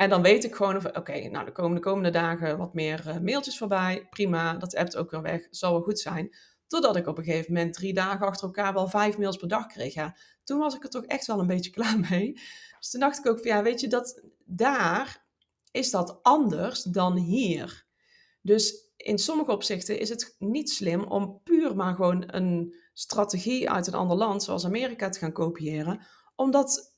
En 0.03 0.09
dan 0.09 0.23
weet 0.23 0.45
ik 0.45 0.55
gewoon, 0.55 0.97
oké, 0.97 1.29
nou, 1.29 1.45
de 1.45 1.81
komende 1.81 2.11
dagen 2.11 2.59
wat 2.59 2.75
meer 2.75 3.19
mailtjes 3.23 3.59
voorbij. 3.59 4.07
Prima, 4.11 4.55
dat 4.55 4.77
appt 4.77 4.97
ook 4.97 5.11
weer 5.11 5.23
weg, 5.23 5.47
zal 5.51 5.73
wel 5.73 5.83
goed 5.83 6.01
zijn. 6.01 6.37
Totdat 6.67 6.97
ik 6.97 7.07
op 7.07 7.19
een 7.19 7.25
gegeven 7.25 7.53
moment 7.53 7.75
drie 7.75 7.95
dagen 7.95 8.27
achter 8.27 8.47
elkaar 8.47 8.75
wel 8.75 8.89
vijf 8.89 9.19
mails 9.19 9.37
per 9.37 9.49
dag 9.49 9.67
kreeg. 9.67 9.95
Ja, 9.95 10.17
toen 10.45 10.59
was 10.59 10.75
ik 10.75 10.83
er 10.85 10.91
toch 10.91 11.05
echt 11.05 11.27
wel 11.27 11.41
een 11.41 11.47
beetje 11.47 11.71
klaar 11.81 11.99
mee. 12.11 12.33
Dus 12.79 12.91
toen 12.91 13.01
dacht 13.01 13.19
ik 13.19 13.27
ook 13.27 13.39
van, 13.39 13.51
ja, 13.51 13.63
weet 13.63 13.81
je, 13.81 13.89
dat 13.89 14.23
daar 14.45 15.25
is 15.71 15.91
dat 15.91 16.23
anders 16.23 16.83
dan 16.83 17.17
hier. 17.17 17.87
Dus 18.41 18.93
in 18.97 19.19
sommige 19.19 19.53
opzichten 19.53 19.99
is 19.99 20.09
het 20.09 20.37
niet 20.39 20.71
slim 20.71 21.03
om 21.03 21.41
puur 21.45 21.77
maar 21.77 21.95
gewoon 21.95 22.25
een 22.27 22.75
strategie 22.93 23.71
uit 23.71 23.87
een 23.87 23.95
ander 23.95 24.17
land, 24.17 24.43
zoals 24.43 24.65
Amerika, 24.65 25.09
te 25.09 25.19
gaan 25.19 25.33
kopiëren, 25.33 26.07
omdat 26.35 26.97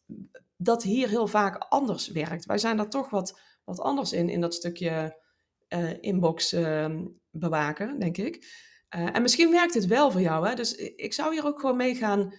dat 0.57 0.83
hier 0.83 1.09
heel 1.09 1.27
vaak 1.27 1.57
anders 1.69 2.09
werkt. 2.09 2.45
Wij 2.45 2.59
zijn 2.59 2.77
daar 2.77 2.89
toch 2.89 3.11
wat, 3.11 3.41
wat 3.65 3.81
anders 3.81 4.13
in, 4.13 4.29
in 4.29 4.41
dat 4.41 4.55
stukje 4.55 5.23
uh, 5.69 5.91
inbox 6.01 6.53
uh, 6.53 6.87
bewaken, 7.31 7.99
denk 7.99 8.17
ik. 8.17 8.35
Uh, 8.97 9.17
en 9.17 9.23
misschien 9.23 9.51
werkt 9.51 9.75
het 9.75 9.87
wel 9.87 10.11
voor 10.11 10.21
jou, 10.21 10.49
hè? 10.49 10.55
dus 10.55 10.75
ik 10.75 11.13
zou 11.13 11.33
hier 11.33 11.47
ook 11.47 11.61
gewoon 11.61 11.77
mee 11.77 11.95
gaan, 11.95 12.35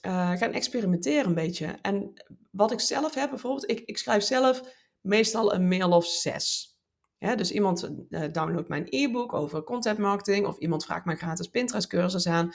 gaan 0.00 0.52
experimenteren 0.52 1.26
een 1.26 1.34
beetje. 1.34 1.78
En 1.82 2.12
wat 2.50 2.72
ik 2.72 2.80
zelf 2.80 3.14
heb 3.14 3.30
bijvoorbeeld, 3.30 3.70
ik, 3.70 3.80
ik 3.80 3.98
schrijf 3.98 4.22
zelf 4.22 4.60
meestal 5.00 5.54
een 5.54 5.68
mail 5.68 5.90
of 5.90 6.06
zes. 6.06 6.76
Ja, 7.18 7.34
dus 7.34 7.52
iemand 7.52 7.90
downloadt 8.32 8.68
mijn 8.68 8.86
e-book 8.88 9.32
over 9.32 9.62
content 9.62 9.98
marketing 9.98 10.46
of 10.46 10.58
iemand 10.58 10.84
vraagt 10.84 11.04
mijn 11.04 11.18
gratis 11.18 11.48
Pinterest 11.48 11.88
cursus 11.88 12.26
aan. 12.26 12.52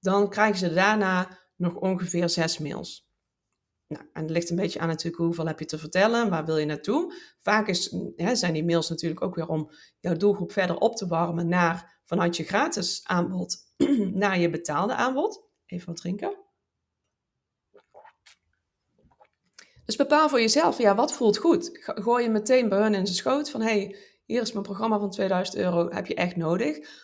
Dan 0.00 0.30
krijgen 0.30 0.58
ze 0.58 0.72
daarna 0.72 1.38
nog 1.56 1.74
ongeveer 1.74 2.28
zes 2.28 2.58
mails. 2.58 3.03
Nou, 3.86 4.04
en 4.12 4.22
het 4.22 4.30
ligt 4.30 4.50
een 4.50 4.56
beetje 4.56 4.78
aan 4.78 4.88
natuurlijk 4.88 5.22
hoeveel 5.22 5.46
heb 5.46 5.58
je 5.58 5.64
te 5.64 5.78
vertellen, 5.78 6.30
waar 6.30 6.44
wil 6.44 6.56
je 6.56 6.66
naartoe. 6.66 7.14
Vaak 7.38 7.68
is, 7.68 7.94
zijn 8.32 8.52
die 8.52 8.64
mails 8.64 8.88
natuurlijk 8.88 9.22
ook 9.22 9.34
weer 9.34 9.48
om 9.48 9.70
jouw 10.00 10.16
doelgroep 10.16 10.52
verder 10.52 10.76
op 10.76 10.96
te 10.96 11.06
warmen 11.06 11.48
naar 11.48 12.00
vanuit 12.04 12.36
je 12.36 12.44
gratis 12.44 13.00
aanbod 13.04 13.56
naar 14.24 14.38
je 14.38 14.50
betaalde 14.50 14.94
aanbod. 14.94 15.42
Even 15.66 15.86
wat 15.86 15.96
drinken. 15.96 16.42
Dus 19.84 19.96
bepaal 19.96 20.28
voor 20.28 20.40
jezelf, 20.40 20.78
ja, 20.78 20.94
wat 20.94 21.12
voelt 21.12 21.36
goed? 21.36 21.70
Gooi 21.82 22.24
je 22.24 22.30
meteen 22.30 22.68
bij 22.68 22.78
hun 22.78 22.94
in 22.94 23.06
zijn 23.06 23.18
schoot 23.18 23.50
van, 23.50 23.60
hey, 23.60 23.96
hier 24.24 24.42
is 24.42 24.52
mijn 24.52 24.64
programma 24.64 24.98
van 24.98 25.10
2000 25.10 25.56
euro, 25.56 25.90
heb 25.90 26.06
je 26.06 26.14
echt 26.14 26.36
nodig? 26.36 27.02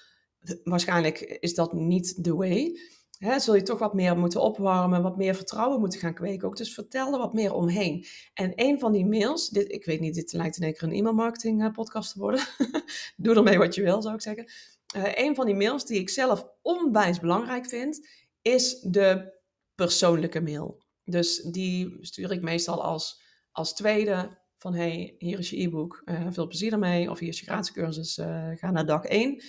waarschijnlijk 0.64 1.20
is 1.20 1.54
dat 1.54 1.72
niet 1.72 2.24
de 2.24 2.34
way. 2.34 2.80
Hè, 3.20 3.38
zul 3.38 3.54
je 3.54 3.62
toch 3.62 3.78
wat 3.78 3.94
meer 3.94 4.18
moeten 4.18 4.40
opwarmen, 4.40 5.02
wat 5.02 5.16
meer 5.16 5.34
vertrouwen 5.34 5.80
moeten 5.80 6.00
gaan 6.00 6.14
kweken. 6.14 6.48
Ook 6.48 6.56
dus 6.56 6.74
vertel 6.74 7.12
er 7.12 7.18
wat 7.18 7.32
meer 7.32 7.54
omheen. 7.54 8.06
En 8.34 8.52
een 8.54 8.78
van 8.78 8.92
die 8.92 9.06
mails, 9.06 9.48
dit, 9.48 9.72
ik 9.72 9.84
weet 9.84 10.00
niet, 10.00 10.14
dit 10.14 10.32
lijkt 10.32 10.56
in 10.56 10.62
één 10.62 10.72
keer 10.72 10.82
een 10.82 10.94
e-mailmarketing 10.94 11.62
eh, 11.62 11.70
podcast 11.70 12.12
te 12.12 12.18
worden. 12.18 12.40
Doe 13.16 13.34
ermee 13.34 13.58
wat 13.58 13.74
je 13.74 13.82
wil, 13.82 14.02
zou 14.02 14.14
ik 14.14 14.20
zeggen. 14.20 14.50
Uh, 14.96 15.02
een 15.14 15.34
van 15.34 15.46
die 15.46 15.54
mails 15.54 15.84
die 15.84 15.98
ik 15.98 16.08
zelf 16.08 16.46
onwijs 16.62 17.20
belangrijk 17.20 17.66
vind, 17.66 18.08
is 18.42 18.80
de 18.80 19.38
persoonlijke 19.74 20.40
mail. 20.40 20.82
Dus 21.04 21.42
die 21.42 21.96
stuur 22.00 22.32
ik 22.32 22.42
meestal 22.42 22.82
als, 22.82 23.22
als 23.52 23.74
tweede 23.74 24.38
van 24.58 24.74
hey, 24.74 25.14
hier 25.18 25.38
is 25.38 25.50
je 25.50 25.60
e-book, 25.60 26.02
uh, 26.04 26.26
veel 26.30 26.46
plezier 26.46 26.72
ermee. 26.72 27.10
Of 27.10 27.18
hier 27.18 27.28
is 27.28 27.40
je 27.40 27.46
gratis 27.46 27.72
cursus, 27.72 28.14
ga 28.54 28.70
naar 28.70 28.86
dag 28.86 29.04
1. 29.04 29.42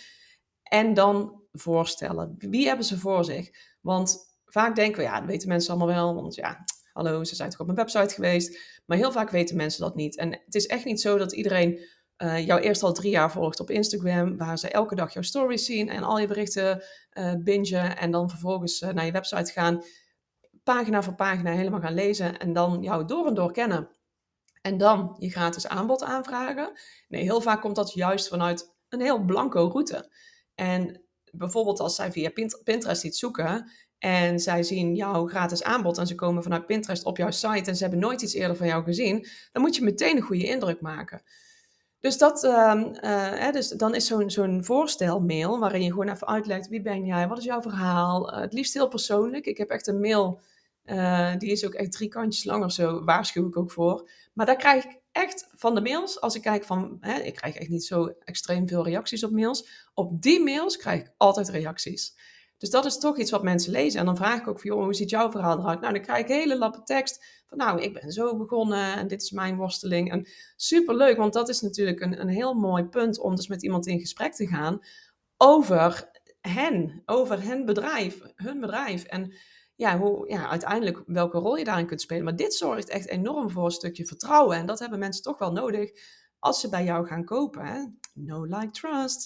En 0.63 0.93
dan 0.93 1.40
voorstellen. 1.51 2.35
Wie 2.37 2.67
hebben 2.67 2.85
ze 2.85 2.97
voor 2.97 3.25
zich? 3.25 3.49
Want 3.81 4.35
vaak 4.45 4.75
denken 4.75 4.97
we, 4.97 5.03
ja, 5.03 5.19
dat 5.19 5.29
weten 5.29 5.47
mensen 5.47 5.73
allemaal 5.73 5.95
wel. 5.95 6.15
Want 6.15 6.35
ja, 6.35 6.65
hallo, 6.93 7.23
ze 7.23 7.35
zijn 7.35 7.49
toch 7.49 7.59
op 7.59 7.65
mijn 7.65 7.77
website 7.77 8.13
geweest. 8.13 8.59
Maar 8.85 8.97
heel 8.97 9.11
vaak 9.11 9.29
weten 9.29 9.55
mensen 9.55 9.81
dat 9.81 9.95
niet. 9.95 10.17
En 10.17 10.31
het 10.31 10.55
is 10.55 10.67
echt 10.67 10.85
niet 10.85 11.01
zo 11.01 11.17
dat 11.17 11.31
iedereen 11.31 11.79
uh, 12.17 12.45
jou 12.45 12.61
eerst 12.61 12.83
al 12.83 12.93
drie 12.93 13.11
jaar 13.11 13.31
volgt 13.31 13.59
op 13.59 13.69
Instagram, 13.69 14.37
waar 14.37 14.57
ze 14.57 14.69
elke 14.69 14.95
dag 14.95 15.13
jouw 15.13 15.21
stories 15.21 15.65
zien 15.65 15.89
en 15.89 16.03
al 16.03 16.19
je 16.19 16.27
berichten 16.27 16.83
uh, 17.13 17.33
bingen 17.39 17.97
en 17.97 18.11
dan 18.11 18.29
vervolgens 18.29 18.81
uh, 18.81 18.89
naar 18.89 19.05
je 19.05 19.11
website 19.11 19.51
gaan, 19.51 19.83
pagina 20.63 21.03
voor 21.03 21.15
pagina 21.15 21.51
helemaal 21.51 21.79
gaan 21.79 21.93
lezen 21.93 22.39
en 22.39 22.53
dan 22.53 22.81
jou 22.81 23.05
door 23.05 23.27
en 23.27 23.33
door 23.33 23.51
kennen. 23.51 23.89
En 24.61 24.77
dan 24.77 25.15
je 25.19 25.29
gratis 25.29 25.67
aanbod 25.67 26.03
aanvragen. 26.03 26.71
Nee, 27.07 27.23
heel 27.23 27.41
vaak 27.41 27.61
komt 27.61 27.75
dat 27.75 27.93
juist 27.93 28.27
vanuit 28.27 28.75
een 28.89 29.01
heel 29.01 29.25
blanco 29.25 29.67
route. 29.67 30.11
En 30.55 31.01
bijvoorbeeld 31.31 31.79
als 31.79 31.95
zij 31.95 32.11
via 32.11 32.29
Pinterest 32.63 33.03
iets 33.03 33.19
zoeken 33.19 33.71
en 33.97 34.39
zij 34.39 34.63
zien 34.63 34.95
jouw 34.95 35.27
gratis 35.27 35.63
aanbod 35.63 35.97
en 35.97 36.07
ze 36.07 36.15
komen 36.15 36.43
vanuit 36.43 36.65
Pinterest 36.65 37.03
op 37.03 37.17
jouw 37.17 37.31
site 37.31 37.69
en 37.69 37.75
ze 37.75 37.81
hebben 37.81 37.99
nooit 37.99 38.21
iets 38.21 38.33
eerder 38.33 38.57
van 38.57 38.67
jou 38.67 38.83
gezien, 38.83 39.27
dan 39.51 39.61
moet 39.61 39.75
je 39.75 39.83
meteen 39.83 40.15
een 40.15 40.21
goede 40.21 40.45
indruk 40.45 40.81
maken. 40.81 41.21
Dus, 41.99 42.17
dat, 42.17 42.43
uh, 42.43 43.51
dus 43.51 43.69
dan 43.69 43.95
is 43.95 44.05
zo'n 44.05 44.29
zo'n 44.29 44.63
voorstelmail 44.63 45.59
waarin 45.59 45.83
je 45.83 45.89
gewoon 45.89 46.09
even 46.09 46.27
uitlegt 46.27 46.67
wie 46.67 46.81
ben 46.81 47.05
jij, 47.05 47.27
wat 47.27 47.37
is 47.37 47.43
jouw 47.43 47.61
verhaal. 47.61 48.33
Uh, 48.33 48.39
het 48.39 48.53
liefst 48.53 48.73
heel 48.73 48.87
persoonlijk. 48.87 49.45
Ik 49.45 49.57
heb 49.57 49.69
echt 49.69 49.87
een 49.87 49.99
mail, 49.99 50.39
uh, 50.85 51.37
die 51.37 51.51
is 51.51 51.65
ook 51.65 51.73
echt 51.73 51.91
drie 51.91 52.09
kantjes 52.09 52.43
lang 52.43 52.63
of 52.63 52.71
zo, 52.71 53.03
waarschuw 53.03 53.47
ik 53.47 53.57
ook 53.57 53.71
voor. 53.71 54.09
Maar 54.33 54.45
daar 54.45 54.55
krijg 54.55 54.83
ik 54.83 55.00
echt 55.11 55.47
van 55.51 55.75
de 55.75 55.81
mails, 55.81 56.21
als 56.21 56.35
ik 56.35 56.41
kijk 56.41 56.63
van, 56.63 56.97
hè, 56.99 57.19
ik 57.19 57.35
krijg 57.35 57.55
echt 57.55 57.69
niet 57.69 57.85
zo 57.85 58.13
extreem 58.23 58.67
veel 58.67 58.83
reacties 58.83 59.23
op 59.23 59.31
mails. 59.31 59.89
Op 59.93 60.21
die 60.21 60.43
mails 60.43 60.77
krijg 60.77 61.01
ik 61.01 61.11
altijd 61.17 61.49
reacties. 61.49 62.15
Dus 62.57 62.69
dat 62.69 62.85
is 62.85 62.97
toch 62.97 63.17
iets 63.17 63.31
wat 63.31 63.43
mensen 63.43 63.71
lezen. 63.71 63.99
En 63.99 64.05
dan 64.05 64.17
vraag 64.17 64.39
ik 64.39 64.47
ook 64.47 64.59
van, 64.59 64.69
joh, 64.69 64.83
hoe 64.83 64.93
ziet 64.93 65.09
jouw 65.09 65.31
verhaal 65.31 65.59
eruit? 65.59 65.81
Nou, 65.81 65.93
dan 65.93 66.01
krijg 66.01 66.21
ik 66.21 66.27
hele 66.27 66.57
lappen 66.57 66.83
tekst 66.83 67.43
van, 67.47 67.57
nou, 67.57 67.81
ik 67.81 67.93
ben 67.93 68.11
zo 68.11 68.37
begonnen 68.37 68.95
en 68.95 69.07
dit 69.07 69.21
is 69.21 69.31
mijn 69.31 69.55
worsteling. 69.55 70.11
En 70.11 70.27
superleuk, 70.55 71.17
want 71.17 71.33
dat 71.33 71.49
is 71.49 71.61
natuurlijk 71.61 71.99
een, 71.99 72.21
een 72.21 72.27
heel 72.27 72.53
mooi 72.53 72.83
punt 72.83 73.19
om 73.19 73.35
dus 73.35 73.47
met 73.47 73.63
iemand 73.63 73.87
in 73.87 73.99
gesprek 73.99 74.33
te 74.33 74.47
gaan 74.47 74.79
over 75.37 76.09
hen, 76.41 77.01
over 77.05 77.43
hun 77.43 77.65
bedrijf, 77.65 78.21
hun 78.35 78.59
bedrijf. 78.59 79.03
En 79.03 79.33
ja, 79.81 79.97
hoe, 79.97 80.29
ja, 80.29 80.49
uiteindelijk 80.49 81.03
welke 81.05 81.37
rol 81.37 81.55
je 81.55 81.63
daarin 81.63 81.85
kunt 81.85 82.01
spelen. 82.01 82.23
Maar 82.23 82.35
dit 82.35 82.53
zorgt 82.53 82.89
echt 82.89 83.07
enorm 83.07 83.49
voor 83.49 83.65
een 83.65 83.71
stukje 83.71 84.05
vertrouwen. 84.05 84.57
En 84.57 84.65
dat 84.65 84.79
hebben 84.79 84.99
mensen 84.99 85.23
toch 85.23 85.37
wel 85.37 85.51
nodig 85.51 85.91
als 86.39 86.59
ze 86.59 86.69
bij 86.69 86.83
jou 86.83 87.05
gaan 87.07 87.25
kopen. 87.25 87.65
Hè? 87.65 87.85
No, 88.13 88.43
like, 88.43 88.71
trust. 88.71 89.21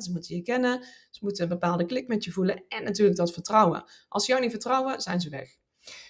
Ze 0.00 0.10
moeten 0.12 0.36
je 0.36 0.42
kennen, 0.42 0.82
ze 1.10 1.18
moeten 1.20 1.42
een 1.42 1.48
bepaalde 1.48 1.86
klik 1.86 2.08
met 2.08 2.24
je 2.24 2.32
voelen. 2.32 2.64
En 2.68 2.84
natuurlijk 2.84 3.16
dat 3.16 3.32
vertrouwen. 3.32 3.84
Als 4.08 4.24
ze 4.24 4.30
jou 4.30 4.42
niet 4.42 4.50
vertrouwen, 4.50 5.00
zijn 5.00 5.20
ze 5.20 5.28
weg. 5.28 5.56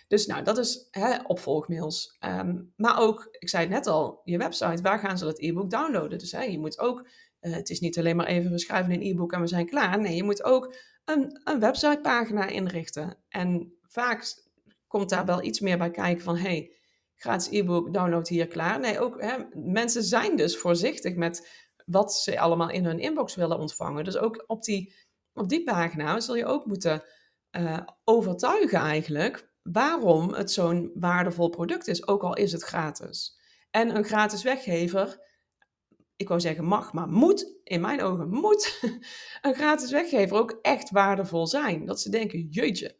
Dus 0.09 0.27
nou, 0.27 0.45
dat 0.45 0.59
is 0.59 0.89
hè, 0.91 1.23
opvolgmails. 1.27 2.17
Um, 2.21 2.73
maar 2.77 2.99
ook, 2.99 3.29
ik 3.31 3.49
zei 3.49 3.63
het 3.63 3.73
net 3.73 3.87
al, 3.87 4.21
je 4.25 4.39
website, 4.39 4.83
waar 4.83 4.99
gaan 4.99 5.19
ze 5.19 5.25
dat 5.25 5.41
e-book 5.41 5.71
downloaden? 5.71 6.19
Dus 6.19 6.33
hè, 6.33 6.43
je 6.43 6.59
moet 6.59 6.79
ook, 6.79 7.09
uh, 7.41 7.55
het 7.55 7.71
is 7.71 7.81
niet 7.81 7.99
alleen 7.99 8.17
maar 8.17 8.27
even, 8.27 8.51
we 8.51 8.59
schrijven 8.59 8.93
een 8.93 9.03
e-book 9.03 9.33
en 9.33 9.41
we 9.41 9.47
zijn 9.47 9.67
klaar. 9.67 10.01
Nee, 10.01 10.17
je 10.17 10.25
moet 10.25 10.45
ook 10.45 10.75
een, 11.05 11.41
een 11.45 11.61
websitepagina 11.61 12.47
inrichten. 12.47 13.17
En 13.29 13.74
vaak 13.95 14.43
komt 14.87 15.09
daar 15.09 15.25
wel 15.25 15.43
iets 15.43 15.61
meer 15.61 15.79
bij 15.79 15.91
kijken 15.91 16.25
van, 16.25 16.37
hey, 16.37 16.73
gratis 17.17 17.51
e-book, 17.51 17.95
download 17.95 18.29
hier 18.29 18.47
klaar. 18.47 18.81
Nee, 18.81 19.01
ook 19.01 19.21
hè, 19.21 19.37
mensen 19.55 20.03
zijn 20.03 20.37
dus 20.37 20.59
voorzichtig 20.59 21.15
met 21.15 21.49
wat 21.87 22.15
ze 22.15 22.41
allemaal 22.41 22.71
in 22.71 22.85
hun 22.85 22.99
inbox 22.99 23.35
willen 23.35 23.59
ontvangen. 23.59 24.05
Dus 24.05 24.17
ook 24.17 24.45
op 24.47 24.63
die, 24.63 24.95
op 25.33 25.49
die 25.49 25.63
pagina 25.65 26.21
zul 26.21 26.37
je 26.37 26.47
ook 26.47 26.67
moeten 26.67 27.03
uh, 27.57 27.79
overtuigen 28.05 28.79
eigenlijk 28.79 29.53
waarom 29.63 30.33
het 30.33 30.51
zo'n 30.51 30.91
waardevol 30.95 31.49
product 31.49 31.89
is, 31.89 32.07
ook 32.07 32.23
al 32.23 32.37
is 32.37 32.53
het 32.53 32.63
gratis. 32.63 33.39
En 33.71 33.97
een 33.97 34.05
gratis 34.05 34.43
weggever, 34.43 35.21
ik 36.17 36.29
wou 36.29 36.41
zeggen 36.41 36.65
mag, 36.65 36.93
maar 36.93 37.09
moet, 37.09 37.61
in 37.65 37.81
mijn 37.81 38.03
ogen 38.03 38.29
moet, 38.29 38.81
een 39.43 39.55
gratis 39.55 39.91
weggever 39.91 40.37
ook 40.37 40.59
echt 40.63 40.91
waardevol 40.91 41.47
zijn. 41.47 41.85
Dat 41.85 42.01
ze 42.01 42.11
denken, 42.11 42.49
jeetje, 42.51 42.97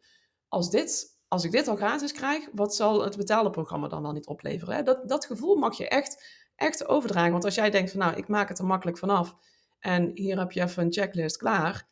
als, 0.47 0.69
dit, 0.69 1.17
als 1.27 1.43
ik 1.43 1.51
dit 1.51 1.67
al 1.67 1.75
gratis 1.75 2.11
krijg, 2.11 2.47
wat 2.53 2.75
zal 2.75 3.03
het 3.03 3.17
betaalde 3.17 3.49
programma 3.49 3.87
dan 3.87 4.01
wel 4.01 4.11
niet 4.11 4.27
opleveren? 4.27 4.75
Hè? 4.75 4.83
Dat, 4.83 5.09
dat 5.09 5.25
gevoel 5.25 5.55
mag 5.55 5.77
je 5.77 5.87
echt, 5.87 6.25
echt 6.55 6.87
overdragen. 6.87 7.31
Want 7.31 7.45
als 7.45 7.55
jij 7.55 7.69
denkt 7.69 7.91
van 7.91 7.99
nou, 7.99 8.15
ik 8.15 8.27
maak 8.27 8.49
het 8.49 8.59
er 8.59 8.65
makkelijk 8.65 8.97
vanaf 8.97 9.35
en 9.79 10.11
hier 10.13 10.39
heb 10.39 10.51
je 10.51 10.61
even 10.61 10.83
een 10.83 10.93
checklist 10.93 11.37
klaar. 11.37 11.87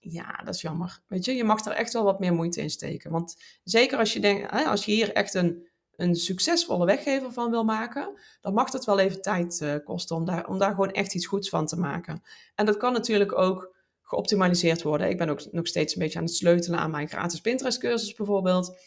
Ja, 0.00 0.40
dat 0.44 0.54
is 0.54 0.60
jammer. 0.60 1.00
Weet 1.06 1.24
je, 1.24 1.34
je 1.34 1.44
mag 1.44 1.64
er 1.64 1.72
echt 1.72 1.92
wel 1.92 2.04
wat 2.04 2.20
meer 2.20 2.34
moeite 2.34 2.60
in 2.60 2.70
steken. 2.70 3.10
Want 3.10 3.36
zeker 3.64 3.98
als 3.98 4.12
je, 4.12 4.20
denkt, 4.20 4.52
als 4.52 4.84
je 4.84 4.92
hier 4.92 5.12
echt 5.12 5.34
een, 5.34 5.68
een 5.96 6.14
succesvolle 6.14 6.86
weggever 6.86 7.32
van 7.32 7.50
wil 7.50 7.64
maken, 7.64 8.20
dan 8.40 8.54
mag 8.54 8.72
het 8.72 8.84
wel 8.84 8.98
even 8.98 9.22
tijd 9.22 9.60
uh, 9.60 9.74
kosten 9.84 10.16
om 10.16 10.24
daar, 10.24 10.48
om 10.48 10.58
daar 10.58 10.70
gewoon 10.70 10.90
echt 10.90 11.14
iets 11.14 11.26
goeds 11.26 11.48
van 11.48 11.66
te 11.66 11.78
maken. 11.78 12.22
En 12.54 12.66
dat 12.66 12.76
kan 12.76 12.92
natuurlijk 12.92 13.38
ook 13.38 13.75
geoptimaliseerd 14.06 14.82
worden. 14.82 15.08
Ik 15.08 15.18
ben 15.18 15.28
ook 15.28 15.52
nog 15.52 15.66
steeds 15.66 15.94
een 15.94 16.02
beetje 16.02 16.18
aan 16.18 16.24
het 16.24 16.34
sleutelen 16.34 16.78
aan 16.78 16.90
mijn 16.90 17.08
gratis 17.08 17.40
Pinterest 17.40 17.78
cursus 17.78 18.14
bijvoorbeeld. 18.14 18.78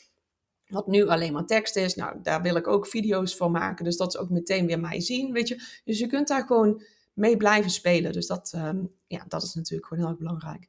Wat 0.68 0.88
nu 0.88 1.08
alleen 1.08 1.34
maar 1.34 1.46
tekst 1.46 1.76
is. 1.76 1.96
Nou, 1.96 2.20
daar 2.22 2.42
wil 2.42 2.56
ik 2.56 2.68
ook 2.68 2.88
video's 2.88 3.36
voor 3.36 3.52
maken. 3.52 3.86
Dus 3.86 3.98
dat 3.98 4.14
is 4.14 4.20
ook 4.20 4.30
meteen 4.30 4.66
weer 4.66 4.80
mij 4.80 5.02
zien, 5.02 5.32
weet 5.32 5.48
je. 5.48 5.82
Dus 5.84 6.00
je 6.00 6.08
kunt 6.08 6.28
daar 6.28 6.46
gewoon 6.46 6.84
mee 7.14 7.38
blijven 7.38 7.72
spelen. 7.72 8.12
Dus 8.12 8.28
dat, 8.28 8.54
um, 8.56 8.92
ja, 9.08 9.26
dat 9.28 9.44
is 9.44 9.54
natuurlijk 9.54 9.88
gewoon 9.88 10.04
heel 10.04 10.12
erg 10.12 10.22
belangrijk. 10.22 10.68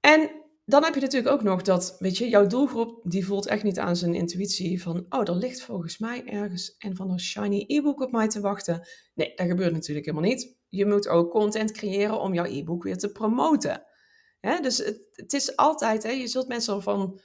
En 0.00 0.30
dan 0.64 0.84
heb 0.84 0.94
je 0.94 1.00
natuurlijk 1.00 1.32
ook 1.34 1.42
nog 1.42 1.62
dat, 1.62 1.96
weet 1.98 2.16
je, 2.16 2.28
jouw 2.28 2.46
doelgroep 2.46 3.00
die 3.04 3.26
voelt 3.26 3.46
echt 3.46 3.62
niet 3.62 3.78
aan 3.78 3.96
zijn 3.96 4.14
intuïtie 4.14 4.82
van, 4.82 5.06
oh, 5.08 5.28
er 5.28 5.36
ligt 5.36 5.62
volgens 5.62 5.98
mij 5.98 6.26
ergens 6.26 6.74
een 6.78 6.96
van 6.96 7.10
een 7.10 7.20
shiny 7.20 7.64
e-book 7.66 8.00
op 8.00 8.12
mij 8.12 8.28
te 8.28 8.40
wachten. 8.40 8.88
Nee, 9.14 9.32
dat 9.34 9.46
gebeurt 9.46 9.72
natuurlijk 9.72 10.06
helemaal 10.06 10.30
niet 10.30 10.57
je 10.68 10.86
moet 10.86 11.08
ook 11.08 11.30
content 11.30 11.72
creëren 11.72 12.20
om 12.20 12.34
jouw 12.34 12.44
e-book 12.44 12.82
weer 12.82 12.98
te 12.98 13.12
promoten. 13.12 13.82
dus 14.40 14.78
het, 15.12 15.32
is 15.32 15.56
altijd, 15.56 16.02
je 16.02 16.26
zult 16.26 16.48
mensen 16.48 16.74
ervan 16.74 17.20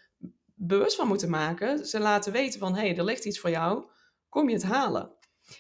bewust 0.56 0.96
van 0.96 1.08
moeten 1.08 1.30
maken. 1.30 1.86
Ze 1.86 2.00
laten 2.00 2.32
weten 2.32 2.60
van, 2.60 2.76
hé, 2.76 2.88
hey, 2.88 2.98
er 2.98 3.04
ligt 3.04 3.26
iets 3.26 3.40
voor 3.40 3.50
jou, 3.50 3.86
kom 4.30 4.50
je 4.50 4.56
het 4.56 4.64
halen. 4.64 5.12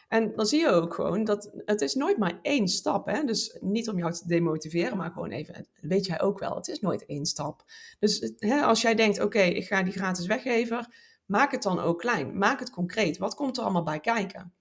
En 0.07 0.35
dan 0.35 0.45
zie 0.45 0.59
je 0.59 0.69
ook 0.69 0.93
gewoon 0.93 1.23
dat 1.23 1.51
het 1.65 1.81
is 1.81 1.95
nooit 1.95 2.17
maar 2.17 2.39
één 2.41 2.67
stap. 2.67 3.05
Hè? 3.05 3.23
Dus 3.23 3.57
niet 3.59 3.89
om 3.89 3.97
jou 3.97 4.13
te 4.13 4.27
demotiveren, 4.27 4.97
maar 4.97 5.11
gewoon 5.11 5.31
even, 5.31 5.67
weet 5.81 6.05
jij 6.05 6.21
ook 6.21 6.39
wel, 6.39 6.55
het 6.55 6.67
is 6.67 6.79
nooit 6.79 7.05
één 7.05 7.25
stap. 7.25 7.63
Dus 7.99 8.33
hè, 8.37 8.61
als 8.61 8.81
jij 8.81 8.95
denkt, 8.95 9.21
oké, 9.21 9.41
ik 9.41 9.67
ga 9.67 9.83
die 9.83 9.93
gratis 9.93 10.25
weggever, 10.25 10.87
maak 11.25 11.51
het 11.51 11.63
dan 11.63 11.79
ook 11.79 11.99
klein. 11.99 12.37
Maak 12.37 12.59
het 12.59 12.69
concreet. 12.69 13.17
Wat 13.17 13.35
komt 13.35 13.57
er 13.57 13.63
allemaal 13.63 13.83
bij 13.83 13.99
kijken? 13.99 14.53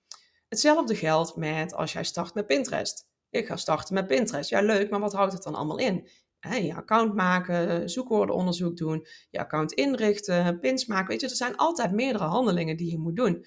Hetzelfde 0.48 0.94
geldt 0.94 1.36
met 1.36 1.74
als 1.74 1.92
jij 1.92 2.04
start 2.04 2.34
met 2.34 2.46
Pinterest 2.46 3.10
ik 3.32 3.46
ga 3.46 3.56
starten 3.56 3.94
met 3.94 4.06
Pinterest. 4.06 4.50
Ja, 4.50 4.60
leuk, 4.60 4.90
maar 4.90 5.00
wat 5.00 5.12
houdt 5.12 5.32
het 5.32 5.42
dan 5.42 5.54
allemaal 5.54 5.78
in? 5.78 6.08
je 6.50 6.74
account 6.74 7.14
maken, 7.14 7.90
zoekwoordenonderzoek 7.90 8.76
doen, 8.76 9.06
je 9.30 9.38
account 9.38 9.72
inrichten, 9.72 10.58
pins 10.60 10.86
maken. 10.86 11.08
Weet 11.08 11.20
je, 11.20 11.28
er 11.28 11.36
zijn 11.36 11.56
altijd 11.56 11.92
meerdere 11.92 12.24
handelingen 12.24 12.76
die 12.76 12.90
je 12.90 12.98
moet 12.98 13.16
doen. 13.16 13.46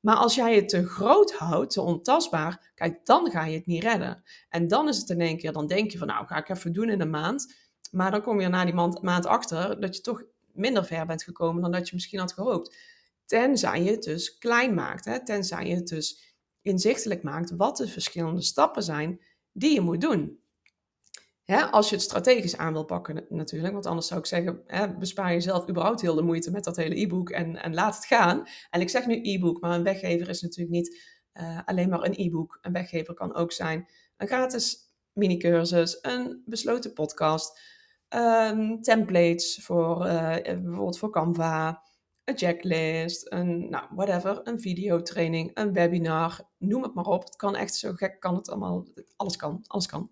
Maar 0.00 0.16
als 0.16 0.34
jij 0.34 0.54
het 0.54 0.68
te 0.68 0.86
groot 0.86 1.32
houdt, 1.32 1.72
te 1.72 1.80
ontastbaar, 1.80 2.72
kijk, 2.74 3.06
dan 3.06 3.30
ga 3.30 3.44
je 3.44 3.56
het 3.56 3.66
niet 3.66 3.82
redden. 3.82 4.22
En 4.48 4.68
dan 4.68 4.88
is 4.88 4.96
het 4.98 5.10
in 5.10 5.20
één 5.20 5.36
keer, 5.36 5.52
dan 5.52 5.66
denk 5.66 5.90
je 5.90 5.98
van, 5.98 6.06
nou, 6.06 6.26
ga 6.26 6.36
ik 6.36 6.48
even 6.48 6.72
doen 6.72 6.90
in 6.90 7.00
een 7.00 7.10
maand. 7.10 7.54
Maar 7.90 8.10
dan 8.10 8.22
kom 8.22 8.40
je 8.40 8.48
na 8.48 8.64
die 8.64 8.74
maand, 8.74 9.02
maand 9.02 9.26
achter 9.26 9.80
dat 9.80 9.96
je 9.96 10.02
toch 10.02 10.22
minder 10.52 10.84
ver 10.84 11.06
bent 11.06 11.22
gekomen 11.22 11.62
dan 11.62 11.72
dat 11.72 11.88
je 11.88 11.94
misschien 11.94 12.18
had 12.18 12.32
gehoopt. 12.32 12.76
Tenzij 13.26 13.82
je 13.82 13.90
het 13.90 14.02
dus 14.02 14.38
klein 14.38 14.74
maakt, 14.74 15.04
hè? 15.04 15.24
tenzij 15.24 15.66
je 15.66 15.74
het 15.74 15.88
dus 15.88 16.29
inzichtelijk 16.62 17.22
maakt 17.22 17.56
wat 17.56 17.76
de 17.76 17.88
verschillende 17.88 18.42
stappen 18.42 18.82
zijn 18.82 19.20
die 19.52 19.74
je 19.74 19.80
moet 19.80 20.00
doen. 20.00 20.38
als 21.70 21.88
je 21.88 21.94
het 21.94 22.04
strategisch 22.04 22.56
aan 22.56 22.72
wil 22.72 22.84
pakken 22.84 23.26
natuurlijk, 23.28 23.72
want 23.72 23.86
anders 23.86 24.06
zou 24.06 24.20
ik 24.20 24.26
zeggen, 24.26 24.64
bespaar 24.98 25.32
jezelf 25.32 25.68
überhaupt 25.68 26.00
heel 26.00 26.14
de 26.14 26.22
moeite 26.22 26.50
met 26.50 26.64
dat 26.64 26.76
hele 26.76 27.00
e-book 27.00 27.30
en, 27.30 27.56
en 27.56 27.74
laat 27.74 27.94
het 27.94 28.06
gaan. 28.06 28.46
En 28.70 28.80
ik 28.80 28.88
zeg 28.88 29.06
nu 29.06 29.20
e-book, 29.22 29.60
maar 29.60 29.74
een 29.74 29.82
weggever 29.82 30.28
is 30.28 30.42
natuurlijk 30.42 30.76
niet 30.76 31.18
uh, 31.34 31.60
alleen 31.64 31.88
maar 31.88 32.04
een 32.04 32.14
e-book. 32.16 32.58
Een 32.60 32.72
weggever 32.72 33.14
kan 33.14 33.34
ook 33.34 33.52
zijn 33.52 33.88
een 34.20 34.26
gratis 34.26 34.92
mini-cursus, 35.12 35.98
een 36.02 36.42
besloten 36.46 36.92
podcast, 36.92 37.60
um, 38.08 38.82
templates 38.82 39.60
voor 39.62 40.06
uh, 40.06 40.34
bijvoorbeeld 40.42 40.98
voor 40.98 41.10
Canva, 41.10 41.82
een 42.30 42.38
checklist, 42.38 43.32
een 43.32 43.70
nou, 43.70 43.84
whatever, 43.90 44.40
een 44.44 44.60
videotraining, 44.60 45.50
een 45.54 45.72
webinar, 45.72 46.40
noem 46.58 46.82
het 46.82 46.94
maar 46.94 47.04
op. 47.04 47.24
Het 47.24 47.36
kan 47.36 47.56
echt 47.56 47.74
zo 47.74 47.92
gek, 47.92 48.20
kan 48.20 48.34
het 48.34 48.50
allemaal, 48.50 48.86
alles 49.16 49.36
kan, 49.36 49.64
alles 49.66 49.86
kan. 49.86 50.10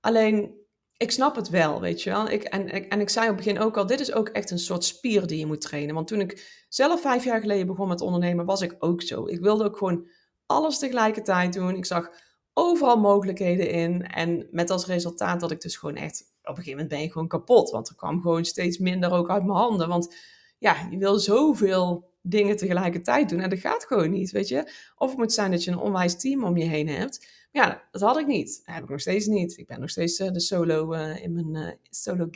Alleen, 0.00 0.54
ik 0.96 1.10
snap 1.10 1.36
het 1.36 1.48
wel, 1.48 1.80
weet 1.80 2.02
je 2.02 2.10
wel. 2.10 2.28
Ik, 2.28 2.42
en, 2.42 2.88
en 2.88 3.00
ik 3.00 3.08
zei 3.08 3.30
op 3.30 3.36
het 3.36 3.44
begin 3.44 3.60
ook 3.62 3.76
al, 3.76 3.86
dit 3.86 4.00
is 4.00 4.12
ook 4.12 4.28
echt 4.28 4.50
een 4.50 4.58
soort 4.58 4.84
spier 4.84 5.26
die 5.26 5.38
je 5.38 5.46
moet 5.46 5.60
trainen. 5.60 5.94
Want 5.94 6.06
toen 6.06 6.20
ik 6.20 6.64
zelf 6.68 7.00
vijf 7.00 7.24
jaar 7.24 7.40
geleden 7.40 7.66
begon 7.66 7.88
met 7.88 8.00
ondernemen, 8.00 8.44
was 8.44 8.60
ik 8.60 8.76
ook 8.78 9.02
zo. 9.02 9.26
Ik 9.26 9.40
wilde 9.40 9.64
ook 9.64 9.76
gewoon 9.76 10.06
alles 10.46 10.78
tegelijkertijd 10.78 11.52
doen. 11.52 11.76
Ik 11.76 11.84
zag 11.84 12.10
overal 12.52 12.96
mogelijkheden 12.96 13.70
in. 13.70 14.06
En 14.06 14.48
met 14.50 14.70
als 14.70 14.86
resultaat 14.86 15.40
dat 15.40 15.50
ik 15.50 15.60
dus 15.60 15.76
gewoon 15.76 15.96
echt, 15.96 16.20
op 16.42 16.48
een 16.48 16.54
gegeven 16.54 16.70
moment 16.70 16.88
ben 16.88 17.00
je 17.00 17.12
gewoon 17.12 17.28
kapot. 17.28 17.70
Want 17.70 17.88
er 17.88 17.94
kwam 17.94 18.20
gewoon 18.20 18.44
steeds 18.44 18.78
minder 18.78 19.12
ook 19.12 19.30
uit 19.30 19.44
mijn 19.44 19.58
handen. 19.58 19.88
Want 19.88 20.14
ja, 20.58 20.88
je 20.90 20.98
wil 20.98 21.18
zoveel 21.18 22.12
dingen 22.26 22.56
tegelijkertijd 22.56 23.28
doen 23.28 23.40
en 23.40 23.50
dat 23.50 23.58
gaat 23.58 23.84
gewoon 23.84 24.10
niet, 24.10 24.30
weet 24.30 24.48
je. 24.48 24.72
Of 24.96 25.08
het 25.08 25.18
moet 25.18 25.32
zijn 25.32 25.50
dat 25.50 25.64
je 25.64 25.70
een 25.70 25.78
onwijs 25.78 26.20
team 26.20 26.44
om 26.44 26.56
je 26.56 26.64
heen 26.64 26.88
hebt. 26.88 27.26
Maar 27.52 27.66
ja, 27.66 27.88
dat 27.90 28.00
had 28.00 28.18
ik 28.18 28.26
niet. 28.26 28.62
Dat 28.64 28.74
heb 28.74 28.84
ik 28.84 28.90
nog 28.90 29.00
steeds 29.00 29.26
niet. 29.26 29.58
Ik 29.58 29.66
ben 29.66 29.80
nog 29.80 29.90
steeds 29.90 30.20
uh, 30.20 30.30
de 30.30 30.40
solo 30.40 30.94
uh, 30.94 31.22
in 31.22 31.32
mijn 31.32 31.54
uh, 31.54 31.72
solo 31.90 32.28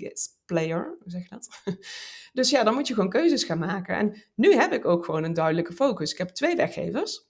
player, 0.47 0.97
hoe 1.03 1.11
zeg 1.11 1.23
je 1.23 1.29
dat? 1.29 1.49
dus 2.33 2.51
ja, 2.51 2.65
dan 2.65 2.75
moet 2.75 2.89
je 2.89 2.95
gewoon 2.95 3.11
keuzes 3.11 3.45
gaan 3.45 3.59
maken. 3.59 3.97
En 3.97 4.23
nu 4.35 4.55
heb 4.55 4.73
ik 4.73 4.85
ook 4.85 5.05
gewoon 5.05 5.25
een 5.25 5.35
duidelijke 5.35 5.73
focus. 5.73 6.13
Ik 6.13 6.19
heb 6.19 6.29
twee 6.29 6.57
weggevers. 6.57 7.27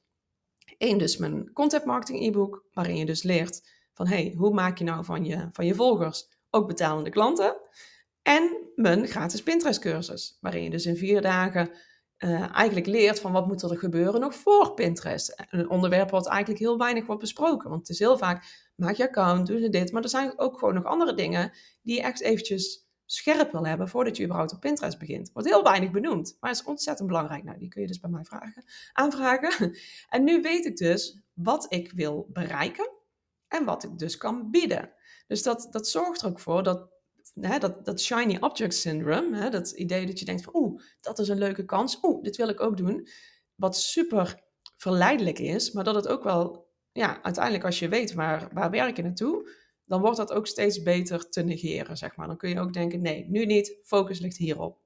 Eén 0.79 0.99
dus 0.99 1.17
mijn 1.17 1.53
content 1.53 1.85
marketing 1.85 2.23
e-book, 2.23 2.65
waarin 2.73 2.97
je 2.97 3.07
dus 3.07 3.23
leert 3.23 3.69
van 3.93 4.07
hey, 4.07 4.35
hoe 4.37 4.55
maak 4.55 4.79
je 4.79 4.85
nou 4.85 5.05
van 5.05 5.25
je, 5.25 5.49
van 5.53 5.67
je 5.67 5.75
volgers 5.75 6.29
ook 6.51 6.67
betalende 6.67 7.11
klanten? 7.11 7.57
En 8.29 8.71
mijn 8.75 9.07
gratis 9.07 9.43
Pinterest 9.43 9.81
cursus, 9.81 10.39
waarin 10.41 10.63
je 10.63 10.71
dus 10.71 10.87
in 10.87 10.97
vier 10.97 11.21
dagen 11.21 11.71
uh, 12.19 12.55
eigenlijk 12.55 12.87
leert 12.87 13.21
van 13.21 13.33
wat 13.33 13.47
moet 13.47 13.63
er 13.63 13.79
gebeuren 13.79 14.21
nog 14.21 14.35
voor 14.35 14.75
Pinterest. 14.75 15.45
Een 15.51 15.71
onderwerp 15.71 16.11
wat 16.11 16.27
eigenlijk 16.27 16.61
heel 16.61 16.79
weinig 16.79 17.07
wordt 17.07 17.21
besproken. 17.21 17.69
Want 17.69 17.81
het 17.81 17.91
is 17.91 17.99
heel 17.99 18.19
vaak, 18.19 18.71
maak 18.77 18.95
je 18.95 19.09
account, 19.09 19.47
doe 19.47 19.61
je 19.61 19.69
dit. 19.69 19.93
Maar 19.93 20.03
er 20.03 20.09
zijn 20.09 20.39
ook 20.39 20.59
gewoon 20.59 20.75
nog 20.75 20.85
andere 20.85 21.15
dingen 21.15 21.53
die 21.83 21.95
je 21.95 22.03
echt 22.03 22.21
eventjes 22.21 22.89
scherp 23.05 23.53
wil 23.53 23.67
hebben 23.67 23.89
voordat 23.89 24.17
je 24.17 24.25
überhaupt 24.25 24.53
op 24.53 24.61
Pinterest 24.61 24.99
begint. 24.99 25.31
Wordt 25.33 25.49
heel 25.49 25.63
weinig 25.63 25.91
benoemd, 25.91 26.37
maar 26.41 26.51
is 26.51 26.65
ontzettend 26.65 27.09
belangrijk. 27.09 27.45
Nou, 27.45 27.59
die 27.59 27.69
kun 27.69 27.81
je 27.81 27.87
dus 27.87 28.01
bij 28.01 28.11
mij 28.11 28.25
vragen, 28.25 28.65
aanvragen. 28.93 29.77
En 30.09 30.25
nu 30.25 30.43
weet 30.43 30.65
ik 30.65 30.77
dus 30.77 31.21
wat 31.33 31.67
ik 31.69 31.93
wil 31.93 32.29
bereiken 32.33 32.91
en 33.49 33.65
wat 33.65 33.85
ik 33.85 33.99
dus 33.99 34.17
kan 34.17 34.51
bieden. 34.51 34.93
Dus 35.27 35.43
dat, 35.43 35.69
dat 35.71 35.89
zorgt 35.89 36.23
er 36.23 36.29
ook 36.29 36.41
voor 36.41 36.63
dat 36.63 36.97
hè, 37.41 37.59
dat, 37.59 37.85
dat 37.85 38.01
shiny 38.01 38.37
object 38.41 38.75
syndrome, 38.75 39.37
hè, 39.37 39.51
dat 39.51 39.71
idee 39.71 40.07
dat 40.07 40.19
je 40.19 40.25
denkt 40.25 40.43
van 40.43 40.57
oeh, 40.57 40.83
dat 41.01 41.19
is 41.19 41.29
een 41.29 41.39
leuke 41.39 41.65
kans, 41.65 41.99
oeh, 42.03 42.23
dit 42.23 42.37
wil 42.37 42.49
ik 42.49 42.61
ook 42.61 42.77
doen. 42.77 43.09
Wat 43.55 43.77
super 43.77 44.43
verleidelijk 44.77 45.39
is, 45.39 45.73
maar 45.73 45.85
dat 45.85 45.95
het 45.95 46.09
ook 46.09 46.25
wel, 46.25 46.69
ja, 46.93 47.23
uiteindelijk 47.23 47.65
als 47.65 47.79
je 47.79 47.89
weet 47.89 48.13
waar, 48.13 48.49
waar 48.53 48.71
werk 48.71 48.97
je 48.97 49.03
naartoe, 49.03 49.51
dan 49.85 50.01
wordt 50.01 50.17
dat 50.17 50.33
ook 50.33 50.47
steeds 50.47 50.83
beter 50.83 51.29
te 51.29 51.43
negeren, 51.43 51.97
zeg 51.97 52.17
maar. 52.17 52.27
Dan 52.27 52.37
kun 52.37 52.49
je 52.49 52.61
ook 52.61 52.73
denken, 52.73 53.01
nee, 53.01 53.27
nu 53.29 53.47
niet, 53.47 53.79
focus 53.83 54.19
ligt 54.19 54.37
hierop. 54.37 54.81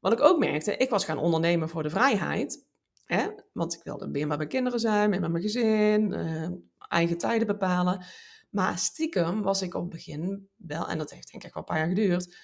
Wat 0.00 0.12
ik 0.12 0.20
ook 0.20 0.38
merkte, 0.38 0.76
ik 0.76 0.90
was 0.90 1.04
gaan 1.04 1.18
ondernemen 1.18 1.68
voor 1.68 1.82
de 1.82 1.90
vrijheid. 1.90 2.66
Hè? 3.04 3.28
Want 3.52 3.74
ik 3.74 3.82
wilde 3.82 4.06
meer 4.06 4.26
met 4.26 4.36
mijn 4.36 4.48
kinderen 4.48 4.80
zijn, 4.80 5.10
meer 5.10 5.20
met 5.20 5.30
mijn 5.30 5.42
gezin, 5.42 6.12
uh, 6.12 6.48
eigen 6.88 7.18
tijden 7.18 7.46
bepalen. 7.46 8.04
Maar 8.50 8.78
stiekem 8.78 9.42
was 9.42 9.62
ik 9.62 9.74
op 9.74 9.80
het 9.80 9.90
begin 9.90 10.48
wel, 10.56 10.88
en 10.88 10.98
dat 10.98 11.10
heeft 11.10 11.30
denk 11.30 11.44
ik 11.44 11.54
wel 11.54 11.62
een 11.62 11.68
paar 11.68 11.78
jaar 11.78 11.96
geduurd, 11.96 12.36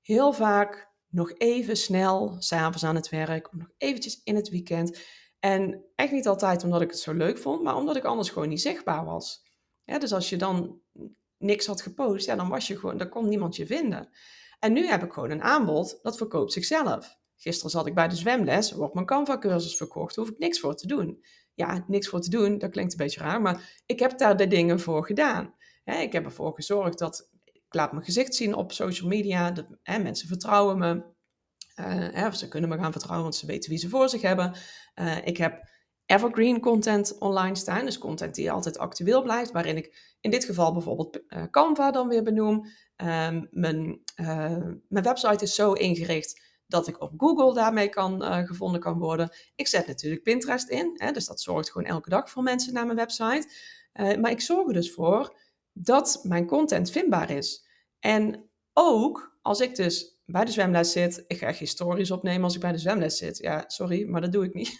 heel 0.00 0.32
vaak 0.32 0.88
nog 1.08 1.32
even 1.32 1.76
snel 1.76 2.36
s'avonds 2.38 2.84
aan 2.84 2.94
het 2.94 3.08
werk, 3.08 3.46
of 3.46 3.58
nog 3.58 3.70
eventjes 3.76 4.20
in 4.24 4.36
het 4.36 4.48
weekend. 4.48 4.98
En 5.38 5.84
echt 5.94 6.12
niet 6.12 6.28
altijd 6.28 6.64
omdat 6.64 6.80
ik 6.80 6.90
het 6.90 6.98
zo 6.98 7.12
leuk 7.12 7.38
vond, 7.38 7.62
maar 7.62 7.76
omdat 7.76 7.96
ik 7.96 8.04
anders 8.04 8.30
gewoon 8.30 8.48
niet 8.48 8.60
zichtbaar 8.60 9.04
was. 9.04 9.48
Dus 9.84 10.12
als 10.12 10.28
je 10.28 10.36
dan 10.36 10.80
niks 11.38 11.66
had 11.66 11.82
gepost, 11.82 12.26
ja, 12.26 12.36
dan 12.36 12.48
was 12.48 12.66
je 12.66 12.78
gewoon, 12.78 12.96
dan 12.96 13.08
kon 13.08 13.28
niemand 13.28 13.56
je 13.56 13.66
vinden. 13.66 14.08
En 14.58 14.72
nu 14.72 14.86
heb 14.86 15.02
ik 15.02 15.12
gewoon 15.12 15.30
een 15.30 15.42
aanbod 15.42 15.98
dat 16.02 16.16
verkoopt 16.16 16.52
zichzelf. 16.52 17.18
Gisteren 17.36 17.70
zat 17.70 17.86
ik 17.86 17.94
bij 17.94 18.08
de 18.08 18.16
zwemles, 18.16 18.72
wordt 18.72 18.94
mijn 18.94 19.06
Canva-cursus 19.06 19.76
verkocht, 19.76 20.16
hoef 20.16 20.28
ik 20.28 20.38
niks 20.38 20.60
voor 20.60 20.74
te 20.74 20.86
doen 20.86 21.24
ja, 21.60 21.84
niks 21.86 22.08
voor 22.08 22.20
te 22.20 22.30
doen, 22.30 22.58
dat 22.58 22.70
klinkt 22.70 22.92
een 22.92 22.98
beetje 22.98 23.20
raar, 23.20 23.40
maar 23.40 23.82
ik 23.86 23.98
heb 23.98 24.18
daar 24.18 24.36
de 24.36 24.46
dingen 24.46 24.80
voor 24.80 25.06
gedaan. 25.06 25.54
ik 25.84 26.12
heb 26.12 26.24
ervoor 26.24 26.54
gezorgd 26.54 26.98
dat 26.98 27.30
ik 27.44 27.74
laat 27.74 27.92
mijn 27.92 28.04
gezicht 28.04 28.34
zien 28.34 28.54
op 28.54 28.72
social 28.72 29.08
media, 29.08 29.50
dat 29.50 29.66
mensen 29.82 30.28
vertrouwen 30.28 30.78
me. 30.78 31.02
Uh, 31.76 32.32
ze 32.32 32.48
kunnen 32.48 32.70
me 32.70 32.78
gaan 32.78 32.92
vertrouwen, 32.92 33.22
want 33.22 33.36
ze 33.36 33.46
weten 33.46 33.70
wie 33.70 33.78
ze 33.78 33.88
voor 33.88 34.08
zich 34.08 34.22
hebben. 34.22 34.54
Uh, 34.94 35.26
ik 35.26 35.36
heb 35.36 35.68
evergreen 36.06 36.60
content 36.60 37.18
online 37.18 37.56
staan, 37.56 37.84
dus 37.84 37.98
content 37.98 38.34
die 38.34 38.52
altijd 38.52 38.78
actueel 38.78 39.22
blijft, 39.22 39.50
waarin 39.50 39.76
ik 39.76 40.16
in 40.20 40.30
dit 40.30 40.44
geval 40.44 40.72
bijvoorbeeld 40.72 41.20
uh, 41.28 41.42
Canva 41.50 41.90
dan 41.90 42.08
weer 42.08 42.22
benoem. 42.22 42.66
Ehm, 42.96 43.46
mijn, 43.50 44.02
mijn 44.88 45.04
website 45.04 45.44
is 45.44 45.54
zo 45.54 45.72
ingericht 45.72 46.49
dat 46.70 46.88
ik 46.88 47.00
op 47.00 47.12
Google 47.16 47.54
daarmee 47.54 47.88
kan, 47.88 48.22
uh, 48.22 48.38
gevonden 48.38 48.80
kan 48.80 48.98
worden. 48.98 49.30
Ik 49.54 49.66
zet 49.66 49.86
natuurlijk 49.86 50.22
Pinterest 50.22 50.68
in, 50.68 50.90
hè, 50.94 51.12
dus 51.12 51.26
dat 51.26 51.40
zorgt 51.40 51.70
gewoon 51.70 51.86
elke 51.86 52.10
dag 52.10 52.30
voor 52.30 52.42
mensen 52.42 52.72
naar 52.72 52.84
mijn 52.84 52.96
website. 52.96 53.48
Uh, 53.94 54.16
maar 54.16 54.30
ik 54.30 54.40
zorg 54.40 54.66
er 54.66 54.72
dus 54.72 54.92
voor 54.92 55.36
dat 55.72 56.20
mijn 56.22 56.46
content 56.46 56.90
vindbaar 56.90 57.30
is. 57.30 57.66
En 57.98 58.50
ook 58.72 59.38
als 59.42 59.60
ik 59.60 59.76
dus 59.76 60.20
bij 60.26 60.44
de 60.44 60.50
zwemles 60.50 60.92
zit, 60.92 61.24
ik 61.26 61.38
ga 61.38 61.52
geen 61.52 61.66
stories 61.66 62.10
opnemen 62.10 62.44
als 62.44 62.54
ik 62.54 62.60
bij 62.60 62.72
de 62.72 62.78
zwemles 62.78 63.16
zit. 63.16 63.38
Ja, 63.38 63.64
sorry, 63.66 64.08
maar 64.08 64.20
dat 64.20 64.32
doe 64.32 64.44
ik 64.44 64.54
niet. 64.54 64.78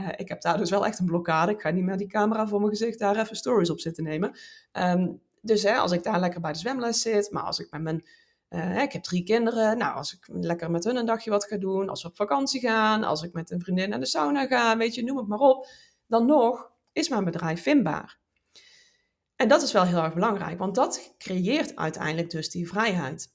uh, 0.00 0.08
ik 0.22 0.28
heb 0.28 0.40
daar 0.40 0.58
dus 0.58 0.70
wel 0.70 0.86
echt 0.86 0.98
een 0.98 1.06
blokkade. 1.06 1.52
Ik 1.52 1.60
ga 1.60 1.70
niet 1.70 1.84
met 1.84 1.98
die 1.98 2.08
camera 2.08 2.48
voor 2.48 2.58
mijn 2.58 2.70
gezicht 2.70 2.98
daar 2.98 3.16
even 3.16 3.36
stories 3.36 3.70
op 3.70 3.80
zitten 3.80 4.04
nemen. 4.04 4.38
Um, 4.72 5.20
dus 5.40 5.62
hè, 5.62 5.74
als 5.74 5.92
ik 5.92 6.02
daar 6.02 6.20
lekker 6.20 6.40
bij 6.40 6.52
de 6.52 6.58
zwemles 6.58 7.00
zit, 7.00 7.30
maar 7.30 7.42
als 7.42 7.58
ik 7.58 7.70
met 7.70 7.82
mijn 7.82 8.04
uh, 8.50 8.82
ik 8.82 8.92
heb 8.92 9.02
drie 9.02 9.22
kinderen. 9.22 9.78
Nou, 9.78 9.96
als 9.96 10.12
ik 10.12 10.26
lekker 10.26 10.70
met 10.70 10.84
hun 10.84 10.96
een 10.96 11.06
dagje 11.06 11.30
wat 11.30 11.44
ga 11.44 11.56
doen, 11.56 11.88
als 11.88 12.02
we 12.02 12.08
op 12.08 12.16
vakantie 12.16 12.60
gaan, 12.60 13.04
als 13.04 13.22
ik 13.22 13.32
met 13.32 13.50
een 13.50 13.60
vriendin 13.60 13.88
naar 13.88 14.00
de 14.00 14.06
sauna 14.06 14.46
ga, 14.46 14.76
weet 14.76 14.94
je, 14.94 15.04
noem 15.04 15.16
het 15.16 15.26
maar 15.26 15.38
op. 15.38 15.68
Dan 16.06 16.26
nog 16.26 16.70
is 16.92 17.08
mijn 17.08 17.24
bedrijf 17.24 17.62
vindbaar. 17.62 18.18
En 19.36 19.48
dat 19.48 19.62
is 19.62 19.72
wel 19.72 19.84
heel 19.84 20.02
erg 20.02 20.14
belangrijk, 20.14 20.58
want 20.58 20.74
dat 20.74 21.14
creëert 21.18 21.76
uiteindelijk 21.76 22.30
dus 22.30 22.50
die 22.50 22.68
vrijheid. 22.68 23.32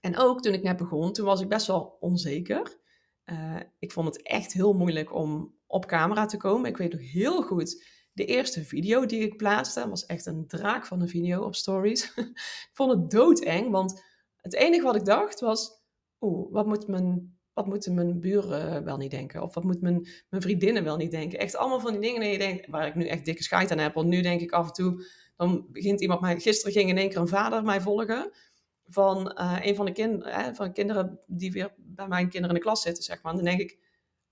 En 0.00 0.18
ook 0.18 0.42
toen 0.42 0.52
ik 0.52 0.62
net 0.62 0.76
begon, 0.76 1.12
toen 1.12 1.26
was 1.26 1.40
ik 1.40 1.48
best 1.48 1.66
wel 1.66 1.96
onzeker. 2.00 2.78
Uh, 3.24 3.56
ik 3.78 3.92
vond 3.92 4.06
het 4.06 4.22
echt 4.22 4.52
heel 4.52 4.72
moeilijk 4.72 5.14
om 5.14 5.54
op 5.66 5.86
camera 5.86 6.26
te 6.26 6.36
komen. 6.36 6.70
Ik 6.70 6.76
weet 6.76 6.92
nog 6.92 7.00
heel 7.00 7.42
goed, 7.42 7.84
de 8.12 8.24
eerste 8.24 8.64
video 8.64 9.06
die 9.06 9.20
ik 9.20 9.36
plaatste 9.36 9.88
was 9.88 10.06
echt 10.06 10.26
een 10.26 10.46
draak 10.46 10.86
van 10.86 11.00
een 11.00 11.08
video 11.08 11.42
op 11.42 11.54
stories. 11.54 12.04
ik 12.14 12.70
vond 12.72 12.90
het 12.90 13.10
doodeng, 13.10 13.70
want 13.70 14.04
het 14.40 14.54
enige 14.54 14.82
wat 14.82 14.96
ik 14.96 15.04
dacht 15.04 15.40
was, 15.40 15.82
oeh, 16.20 16.52
wat, 16.52 16.66
moet 16.66 16.88
wat 17.52 17.66
moeten 17.66 17.94
mijn 17.94 18.20
buren 18.20 18.84
wel 18.84 18.96
niet 18.96 19.10
denken? 19.10 19.42
Of 19.42 19.54
wat 19.54 19.64
moeten 19.64 19.82
mijn, 19.82 20.08
mijn 20.28 20.42
vriendinnen 20.42 20.84
wel 20.84 20.96
niet 20.96 21.10
denken? 21.10 21.38
Echt 21.38 21.56
allemaal 21.56 21.80
van 21.80 21.92
die 21.92 22.00
dingen 22.00 22.30
je 22.30 22.38
denkt, 22.38 22.66
waar 22.66 22.86
ik 22.86 22.94
nu 22.94 23.06
echt 23.06 23.24
dikke 23.24 23.42
scheid 23.42 23.70
aan 23.70 23.78
heb. 23.78 23.94
Want 23.94 24.08
nu 24.08 24.20
denk 24.20 24.40
ik 24.40 24.52
af 24.52 24.66
en 24.66 24.72
toe, 24.72 25.04
dan 25.36 25.66
begint 25.70 26.00
iemand 26.00 26.20
mij... 26.20 26.40
Gisteren 26.40 26.72
ging 26.72 26.88
in 26.88 26.98
één 26.98 27.08
keer 27.08 27.18
een 27.18 27.28
vader 27.28 27.62
mij 27.62 27.80
volgen 27.80 28.30
van 28.84 29.36
uh, 29.38 29.58
een 29.60 29.74
van 29.74 29.86
de 29.86 30.50
van 30.54 30.72
kinderen 30.72 31.18
die 31.26 31.52
weer 31.52 31.74
bij 31.76 32.08
mijn 32.08 32.28
kinderen 32.28 32.48
in 32.48 32.62
de 32.62 32.66
klas 32.66 32.82
zitten, 32.82 33.02
zeg 33.02 33.22
maar. 33.22 33.32
En 33.32 33.38
dan 33.38 33.46
denk 33.46 33.60
ik, 33.60 33.78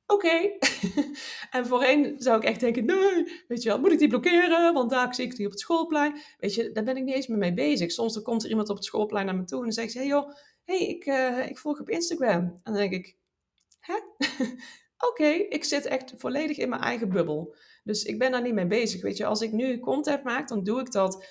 oké. 0.08 0.58
en 1.56 1.66
voorheen 1.66 2.14
zou 2.18 2.36
ik 2.36 2.44
echt 2.44 2.60
denken, 2.60 2.84
nee, 2.84 3.44
weet 3.48 3.62
je 3.62 3.68
wel, 3.68 3.80
moet 3.80 3.92
ik 3.92 3.98
die 3.98 4.08
blokkeren? 4.08 4.74
Want 4.74 4.90
daar 4.90 5.14
zie 5.14 5.24
ik 5.24 5.36
die 5.36 5.46
op 5.46 5.52
het 5.52 5.60
schoolplein. 5.60 6.20
Weet 6.38 6.54
je, 6.54 6.72
daar 6.72 6.84
ben 6.84 6.96
ik 6.96 7.04
niet 7.04 7.14
eens 7.14 7.26
meer 7.26 7.38
mee 7.38 7.54
bezig. 7.54 7.92
Soms 7.92 8.14
dan 8.14 8.22
komt 8.22 8.44
er 8.44 8.50
iemand 8.50 8.68
op 8.68 8.76
het 8.76 8.84
schoolplein 8.84 9.26
naar 9.26 9.36
me 9.36 9.44
toe 9.44 9.64
en 9.64 9.72
zegt 9.72 9.92
ze, 9.92 9.98
hey 9.98 10.06
joh, 10.06 10.32
hey, 10.64 10.86
ik, 10.86 11.06
uh, 11.06 11.48
ik 11.48 11.58
volg 11.58 11.80
op 11.80 11.88
Instagram. 11.88 12.42
En 12.42 12.60
dan 12.62 12.74
denk 12.74 12.92
ik, 12.92 13.16
hè? 13.80 13.94
oké, 15.08 15.28
ik 15.28 15.64
zit 15.64 15.86
echt 15.86 16.14
volledig 16.16 16.56
in 16.56 16.68
mijn 16.68 16.82
eigen 16.82 17.08
bubbel. 17.08 17.54
Dus 17.84 18.04
ik 18.04 18.18
ben 18.18 18.30
daar 18.30 18.42
niet 18.42 18.54
mee 18.54 18.66
bezig. 18.66 19.02
Weet 19.02 19.16
je, 19.16 19.26
als 19.26 19.40
ik 19.40 19.52
nu 19.52 19.78
content 19.78 20.22
maak, 20.24 20.48
dan 20.48 20.62
doe 20.62 20.80
ik 20.80 20.92
dat 20.92 21.26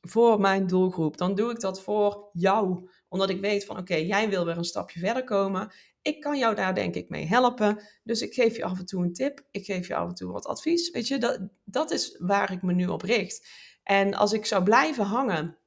voor 0.00 0.40
mijn 0.40 0.66
doelgroep. 0.66 1.16
Dan 1.16 1.34
doe 1.34 1.50
ik 1.50 1.60
dat 1.60 1.82
voor 1.82 2.28
jou. 2.32 2.90
Omdat 3.08 3.30
ik 3.30 3.40
weet 3.40 3.64
van, 3.64 3.78
oké, 3.78 3.94
jij 3.94 4.28
wil 4.28 4.44
weer 4.44 4.56
een 4.56 4.64
stapje 4.64 5.00
verder 5.00 5.24
komen. 5.24 5.72
Ik 6.02 6.20
kan 6.20 6.38
jou 6.38 6.54
daar 6.54 6.74
denk 6.74 6.94
ik 6.94 7.08
mee 7.08 7.26
helpen. 7.26 7.82
Dus 8.02 8.22
ik 8.22 8.34
geef 8.34 8.56
je 8.56 8.64
af 8.64 8.78
en 8.78 8.86
toe 8.86 9.02
een 9.02 9.12
tip. 9.12 9.46
Ik 9.50 9.64
geef 9.64 9.88
je 9.88 9.94
af 9.94 10.08
en 10.08 10.14
toe 10.14 10.32
wat 10.32 10.46
advies. 10.46 10.90
Weet 10.90 11.08
je, 11.08 11.18
dat, 11.18 11.40
dat 11.64 11.90
is 11.90 12.16
waar 12.18 12.52
ik 12.52 12.62
me 12.62 12.72
nu 12.72 12.86
op 12.86 13.02
richt. 13.02 13.48
En 13.82 14.14
als 14.14 14.32
ik 14.32 14.46
zou 14.46 14.62
blijven 14.62 15.04
hangen 15.04 15.58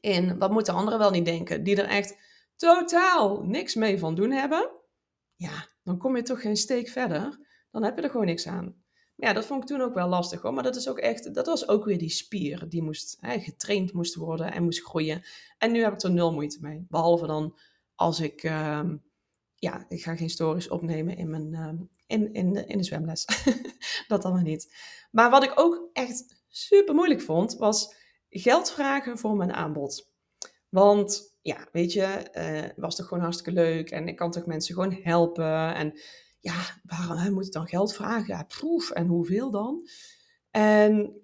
in 0.00 0.38
wat 0.38 0.50
moeten 0.50 0.74
anderen 0.74 0.98
wel 0.98 1.10
niet 1.10 1.24
denken, 1.24 1.62
die 1.64 1.76
er 1.76 1.88
echt 1.88 2.16
totaal 2.56 3.42
niks 3.42 3.74
mee 3.74 3.98
van 3.98 4.14
doen 4.14 4.30
hebben, 4.30 4.70
ja, 5.34 5.68
dan 5.82 5.98
kom 5.98 6.16
je 6.16 6.22
toch 6.22 6.40
geen 6.40 6.56
steek 6.56 6.88
verder. 6.88 7.48
Dan 7.70 7.84
heb 7.84 7.96
je 7.96 8.02
er 8.02 8.10
gewoon 8.10 8.26
niks 8.26 8.46
aan. 8.46 8.64
Maar 9.16 9.28
ja, 9.28 9.34
dat 9.34 9.46
vond 9.46 9.62
ik 9.62 9.68
toen 9.68 9.80
ook 9.80 9.94
wel 9.94 10.08
lastig 10.08 10.42
hoor. 10.42 10.54
Maar 10.54 10.62
dat 10.62 10.76
is 10.76 10.88
ook 10.88 10.98
echt, 10.98 11.34
dat 11.34 11.46
was 11.46 11.68
ook 11.68 11.84
weer 11.84 11.98
die 11.98 12.10
spier 12.10 12.68
die 12.68 12.82
moest 12.82 13.16
hè, 13.20 13.38
getraind 13.40 13.92
moest 13.92 14.14
worden 14.14 14.52
en 14.52 14.62
moest 14.62 14.82
groeien. 14.82 15.22
En 15.58 15.72
nu 15.72 15.82
heb 15.82 15.92
ik 15.92 16.02
er 16.02 16.10
nul 16.10 16.32
moeite 16.32 16.58
mee. 16.60 16.86
Behalve 16.88 17.26
dan 17.26 17.58
als 17.94 18.20
ik, 18.20 18.42
ehm, 18.42 18.96
ja, 19.60 19.84
ik 19.88 20.02
ga 20.02 20.16
geen 20.16 20.30
stories 20.30 20.68
opnemen 20.68 21.16
in 21.16 21.30
mijn, 21.30 21.54
ehm, 21.54 21.76
in, 22.06 22.32
in, 22.32 22.52
de, 22.52 22.64
in 22.66 22.78
de 22.78 22.84
zwemles. 22.84 23.26
dat 24.08 24.22
maar 24.22 24.42
niet. 24.42 24.74
Maar 25.10 25.30
wat 25.30 25.42
ik 25.42 25.52
ook 25.54 25.90
echt 25.92 26.42
super 26.48 26.94
moeilijk 26.94 27.20
vond, 27.20 27.56
was 27.56 27.94
geld 28.28 28.70
vragen 28.70 29.18
voor 29.18 29.36
mijn 29.36 29.52
aanbod. 29.52 30.12
Want 30.68 31.34
ja, 31.42 31.68
weet 31.72 31.92
je, 31.92 32.30
uh, 32.34 32.82
was 32.82 32.96
toch 32.96 33.06
gewoon 33.06 33.22
hartstikke 33.22 33.52
leuk 33.52 33.90
en 33.90 34.08
ik 34.08 34.16
kan 34.16 34.30
toch 34.30 34.46
mensen 34.46 34.74
gewoon 34.74 34.98
helpen. 35.02 35.74
En 35.74 36.00
ja, 36.38 36.80
waarom 36.82 37.32
moet 37.32 37.46
ik 37.46 37.52
dan 37.52 37.68
geld 37.68 37.94
vragen? 37.94 38.34
Ja, 38.34 38.42
proef, 38.42 38.90
en 38.90 39.06
hoeveel 39.06 39.50
dan? 39.50 39.88
En 40.50 41.20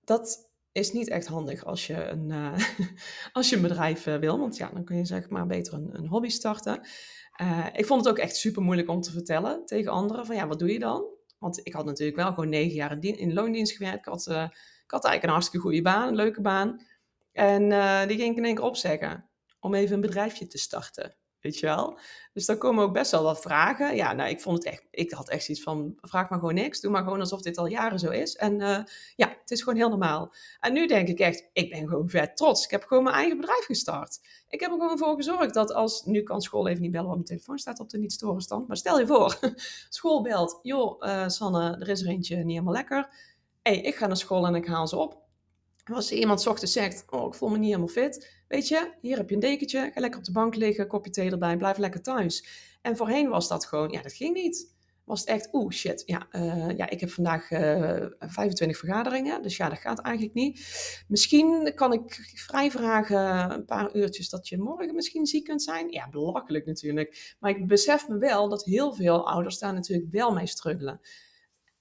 dat 0.00 0.50
is 0.72 0.92
niet 0.92 1.08
echt 1.08 1.26
handig 1.26 1.64
als 1.64 1.86
je 1.86 2.04
een, 2.04 2.30
uh, 2.30 2.58
als 3.32 3.48
je 3.48 3.56
een 3.56 3.62
bedrijf 3.62 4.06
uh, 4.06 4.16
wil, 4.16 4.38
want 4.38 4.56
ja, 4.56 4.70
dan 4.70 4.84
kun 4.84 4.96
je 4.96 5.04
zeg 5.04 5.28
maar 5.28 5.46
beter 5.46 5.74
een, 5.74 5.88
een 5.92 6.08
hobby 6.08 6.28
starten. 6.28 6.86
Uh, 7.40 7.66
ik 7.72 7.86
vond 7.86 8.04
het 8.04 8.14
ook 8.14 8.18
echt 8.20 8.36
super 8.36 8.62
moeilijk 8.62 8.88
om 8.88 9.00
te 9.00 9.12
vertellen 9.12 9.66
tegen 9.66 9.92
anderen 9.92 10.26
van 10.26 10.36
ja, 10.36 10.46
wat 10.46 10.58
doe 10.58 10.72
je 10.72 10.78
dan? 10.78 11.04
Want 11.38 11.60
ik 11.62 11.72
had 11.72 11.84
natuurlijk 11.84 12.16
wel 12.16 12.28
gewoon 12.28 12.48
negen 12.48 12.74
jaar 12.74 12.96
in, 13.00 13.18
in 13.18 13.32
loondienst 13.32 13.76
gewerkt. 13.76 13.98
Ik 13.98 14.12
had, 14.12 14.26
ik 14.26 14.90
had 14.90 15.04
eigenlijk 15.04 15.22
een 15.22 15.28
hartstikke 15.28 15.66
goede 15.66 15.82
baan, 15.82 16.08
een 16.08 16.14
leuke 16.14 16.40
baan. 16.40 16.86
En 17.32 17.68
die 18.08 18.16
ging 18.18 18.30
ik 18.30 18.36
in 18.36 18.44
één 18.44 18.54
keer 18.54 18.64
opzeggen 18.64 19.28
om 19.60 19.74
even 19.74 19.94
een 19.94 20.00
bedrijfje 20.00 20.46
te 20.46 20.58
starten. 20.58 21.16
Weet 21.44 21.58
je 21.58 21.66
wel? 21.66 21.98
Dus 22.32 22.46
dan 22.46 22.58
komen 22.58 22.84
ook 22.84 22.92
best 22.92 23.10
wel 23.10 23.22
wat 23.22 23.40
vragen. 23.40 23.96
Ja, 23.96 24.12
nou, 24.12 24.30
ik 24.30 24.40
vond 24.40 24.56
het 24.58 24.66
echt, 24.66 24.82
ik 24.90 25.10
had 25.10 25.28
echt 25.28 25.44
zoiets 25.44 25.64
van, 25.64 25.98
vraag 26.00 26.28
maar 26.28 26.38
gewoon 26.38 26.54
niks. 26.54 26.80
Doe 26.80 26.90
maar 26.90 27.02
gewoon 27.02 27.20
alsof 27.20 27.42
dit 27.42 27.58
al 27.58 27.66
jaren 27.66 27.98
zo 27.98 28.10
is. 28.10 28.36
En 28.36 28.60
uh, 28.60 28.78
ja, 29.16 29.36
het 29.40 29.50
is 29.50 29.62
gewoon 29.62 29.78
heel 29.78 29.88
normaal. 29.88 30.34
En 30.60 30.72
nu 30.72 30.86
denk 30.86 31.08
ik 31.08 31.18
echt, 31.18 31.48
ik 31.52 31.70
ben 31.70 31.88
gewoon 31.88 32.08
vet 32.08 32.36
trots. 32.36 32.64
Ik 32.64 32.70
heb 32.70 32.84
gewoon 32.84 33.02
mijn 33.02 33.14
eigen 33.14 33.36
bedrijf 33.36 33.64
gestart. 33.64 34.20
Ik 34.48 34.60
heb 34.60 34.70
er 34.70 34.78
gewoon 34.78 34.98
voor 34.98 35.16
gezorgd 35.16 35.54
dat 35.54 35.72
als, 35.72 36.04
nu 36.04 36.22
kan 36.22 36.40
school 36.40 36.68
even 36.68 36.82
niet 36.82 36.92
bellen, 36.92 37.06
want 37.06 37.16
mijn 37.16 37.28
telefoon 37.28 37.58
staat 37.58 37.80
op 37.80 37.90
de 37.90 37.98
niet 37.98 38.12
storen 38.12 38.42
stand. 38.42 38.66
Maar 38.66 38.76
stel 38.76 38.98
je 38.98 39.06
voor, 39.06 39.38
school 39.88 40.22
belt, 40.22 40.58
joh, 40.62 41.06
uh, 41.06 41.28
Sanne, 41.28 41.76
er 41.80 41.88
is 41.88 42.02
er 42.02 42.08
eentje 42.08 42.36
niet 42.36 42.46
helemaal 42.46 42.74
lekker. 42.74 43.08
hey, 43.62 43.80
ik 43.80 43.94
ga 43.94 44.06
naar 44.06 44.16
school 44.16 44.46
en 44.46 44.54
ik 44.54 44.66
haal 44.66 44.88
ze 44.88 44.96
op. 44.96 45.23
Als 45.92 46.12
iemand 46.12 46.46
ochtends 46.46 46.72
zegt, 46.72 47.04
oh, 47.10 47.26
ik 47.26 47.34
voel 47.34 47.48
me 47.48 47.58
niet 47.58 47.66
helemaal 47.66 47.88
fit. 47.88 48.42
Weet 48.48 48.68
je, 48.68 48.92
hier 49.00 49.16
heb 49.16 49.28
je 49.28 49.34
een 49.34 49.40
dekentje, 49.40 49.90
ga 49.94 50.00
lekker 50.00 50.18
op 50.18 50.24
de 50.24 50.32
bank 50.32 50.54
liggen, 50.54 50.86
kopje 50.86 51.10
thee 51.10 51.30
erbij, 51.30 51.56
blijf 51.56 51.76
lekker 51.76 52.02
thuis. 52.02 52.46
En 52.82 52.96
voorheen 52.96 53.28
was 53.28 53.48
dat 53.48 53.66
gewoon, 53.66 53.90
ja, 53.90 54.02
dat 54.02 54.12
ging 54.12 54.34
niet. 54.34 54.72
Was 55.04 55.20
het 55.20 55.28
echt, 55.28 55.48
oeh, 55.52 55.72
shit, 55.72 56.02
ja, 56.06 56.26
uh, 56.32 56.76
ja 56.76 56.90
ik 56.90 57.00
heb 57.00 57.10
vandaag 57.10 57.50
uh, 57.50 58.02
eh, 58.02 58.10
25 58.18 58.78
vergaderingen, 58.78 59.42
dus 59.42 59.56
ja, 59.56 59.68
dat 59.68 59.78
gaat 59.78 60.00
eigenlijk 60.00 60.34
niet. 60.34 60.60
Misschien 61.08 61.72
kan 61.74 61.92
ik 61.92 62.30
vrij 62.34 62.70
vragen 62.70 63.50
een 63.52 63.64
paar 63.64 63.96
uurtjes 63.96 64.28
dat 64.28 64.48
je 64.48 64.58
morgen 64.58 64.94
misschien 64.94 65.26
ziek 65.26 65.44
kunt 65.44 65.62
zijn. 65.62 65.90
Ja, 65.90 66.08
belachelijk 66.08 66.66
natuurlijk. 66.66 67.36
Maar 67.40 67.50
ik 67.50 67.66
besef 67.66 68.08
me 68.08 68.18
wel 68.18 68.48
dat 68.48 68.64
heel 68.64 68.94
veel 68.94 69.28
ouders 69.28 69.58
daar 69.58 69.74
natuurlijk 69.74 70.10
wel 70.10 70.32
mee 70.32 70.46
struggelen. 70.46 71.00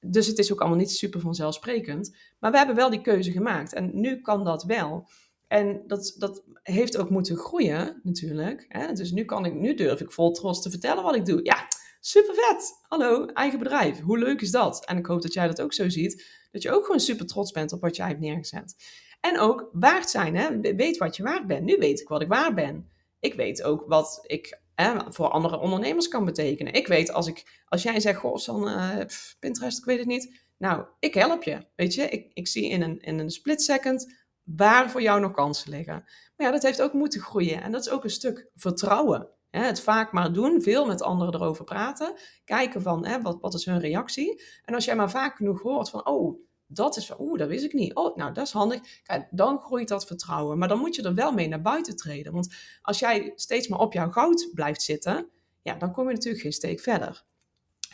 Dus 0.06 0.28
het 0.28 0.38
is 0.38 0.54
ook 0.54 0.60
allemaal 0.60 0.78
niet 0.78 0.92
super 0.92 1.20
vanzelfsprekend. 1.20 2.16
Maar 2.40 2.52
we 2.52 2.58
hebben 2.58 2.76
wel 2.76 2.90
die 2.90 3.02
keuze 3.02 3.32
gemaakt. 3.32 3.74
En 3.74 3.90
nu 3.94 4.22
kan 4.22 4.44
dat 4.44 4.64
wel. 4.64 5.08
En 5.48 5.84
dat, 5.88 6.16
dat 6.18 6.44
heeft 6.64 6.98
ook 6.98 7.10
moeten 7.10 7.38
groeien, 7.38 8.00
natuurlijk. 8.04 8.66
Hè? 8.68 8.94
Dus 8.94 9.12
nu, 9.12 9.26
kan 9.26 9.46
ik, 9.46 9.54
nu 9.54 9.74
durf 9.74 10.02
ik 10.02 10.12
vol 10.12 10.32
trots 10.32 10.62
te 10.62 10.70
vertellen 10.70 11.04
wat 11.04 11.16
ik 11.16 11.26
doe. 11.26 11.40
Ja, 11.44 11.68
super 12.00 12.36
vet. 12.36 12.72
Hallo, 12.88 13.26
eigen 13.26 13.60
bedrijf. 13.60 14.00
Hoe 14.00 14.18
leuk 14.18 14.42
is 14.42 14.52
dat? 14.52 14.86
En 14.86 14.98
ik 14.98 15.06
hoop 15.06 15.22
dat 15.22 15.34
jij 15.34 15.48
dat 15.48 15.62
ook 15.62 15.74
zo 15.74 15.90
ziet. 15.90 16.26
Dat 16.52 16.62
je 16.62 16.72
ook 16.72 16.86
gewoon 16.86 17.00
super 17.00 17.26
trots 17.26 17.52
bent 17.52 17.72
op 17.72 17.82
wat 17.82 17.96
jij 17.96 18.08
hebt 18.08 18.20
neergezet. 18.20 18.76
En 19.22 19.40
ook 19.40 19.70
waard 19.72 20.10
zijn. 20.10 20.36
Hè? 20.36 20.60
Weet 20.60 20.98
wat 20.98 21.16
je 21.16 21.24
waard 21.24 21.48
bent. 21.48 21.66
Nu 21.66 21.76
weet 21.78 22.00
ik 22.00 22.08
wat 22.08 22.22
ik 22.22 22.28
waard 22.28 22.56
ben. 22.56 22.90
Ik 23.20 23.34
weet 23.34 23.64
ook 23.64 23.84
wat 23.88 24.24
ik 24.26 24.62
hè, 24.76 24.94
voor 25.10 25.28
andere 25.28 25.60
ondernemers 25.60 26.08
kan 26.08 26.26
betekenen. 26.26 26.74
Ik 26.74 26.88
weet 26.88 27.12
als, 27.12 27.28
ik, 27.28 27.62
als 27.66 27.84
jij 27.84 28.00
zegt, 28.00 28.20
goh, 28.20 28.46
dan 28.46 28.68
uh, 28.68 28.98
Pinterest, 29.40 29.78
ik 29.78 29.86
weet 29.86 30.00
het 30.00 30.08
niet. 30.08 30.42
Nou, 30.58 30.86
ik 31.00 31.14
help 31.14 31.44
je. 31.44 31.66
Weet 31.76 31.94
je, 31.94 32.10
ik, 32.10 32.32
ik 32.34 32.48
zie 32.48 32.70
in 32.70 32.82
een, 32.82 33.00
in 33.00 33.20
een 33.20 33.30
split 33.30 33.62
second 33.62 34.14
waar 34.44 34.90
voor 34.90 35.02
jou 35.02 35.20
nog 35.20 35.32
kansen 35.32 35.70
liggen. 35.70 36.04
Maar 36.36 36.48
ja, 36.48 36.52
dat 36.52 36.64
heeft 36.64 36.82
ook 36.82 36.94
moeten 36.94 37.22
groeien. 37.22 37.62
En 37.62 37.72
dat 37.72 37.86
is 37.86 37.92
ook 37.92 38.04
een 38.04 38.10
stuk 38.10 38.50
vertrouwen. 38.56 39.30
Het 39.50 39.82
vaak 39.82 40.12
maar 40.12 40.34
doen, 40.34 40.62
veel 40.62 40.86
met 40.86 41.02
anderen 41.02 41.34
erover 41.34 41.64
praten. 41.64 42.14
Kijken 42.46 42.82
van, 42.82 43.06
hè, 43.06 43.22
wat, 43.22 43.38
wat 43.42 43.54
is 43.54 43.66
hun 43.66 43.80
reactie? 43.80 44.44
En 44.66 44.74
als 44.74 44.86
jij 44.86 44.96
maar 44.96 45.10
vaak 45.10 45.36
genoeg 45.36 45.62
hoort 45.62 45.90
van, 45.90 46.06
oh, 46.06 46.40
dat 46.74 46.98
is 46.98 47.06
van, 47.06 47.20
oeh, 47.20 47.40
dat 47.40 47.48
wist 47.48 47.64
ik 47.64 47.74
niet. 47.74 47.96
Oh, 47.96 48.16
nou, 48.16 48.34
dat 48.34 48.46
is 48.46 48.52
handig. 48.52 49.02
Kijk, 49.04 49.28
dan 49.32 49.60
groeit 49.60 49.88
dat 49.88 50.06
vertrouwen. 50.06 50.58
Maar 50.58 50.68
dan 50.68 50.80
moet 50.80 50.96
je 50.96 51.02
er 51.02 51.14
wel 51.14 51.32
mee 51.32 51.48
naar 51.48 51.62
buiten 51.62 51.96
treden. 51.96 52.34
Want 52.34 52.56
als 52.82 53.00
jij 53.00 53.32
steeds 53.36 53.68
maar 53.68 53.80
op 53.80 53.94
jouw 53.94 54.12
goud 54.12 54.50
blijft 54.54 54.82
zitten, 54.82 55.30
ja, 55.62 55.76
dan 55.76 55.92
kom 55.92 56.08
je 56.08 56.14
natuurlijk 56.14 56.44
geen 56.44 56.54
steek 56.54 56.80
verder. 56.80 57.24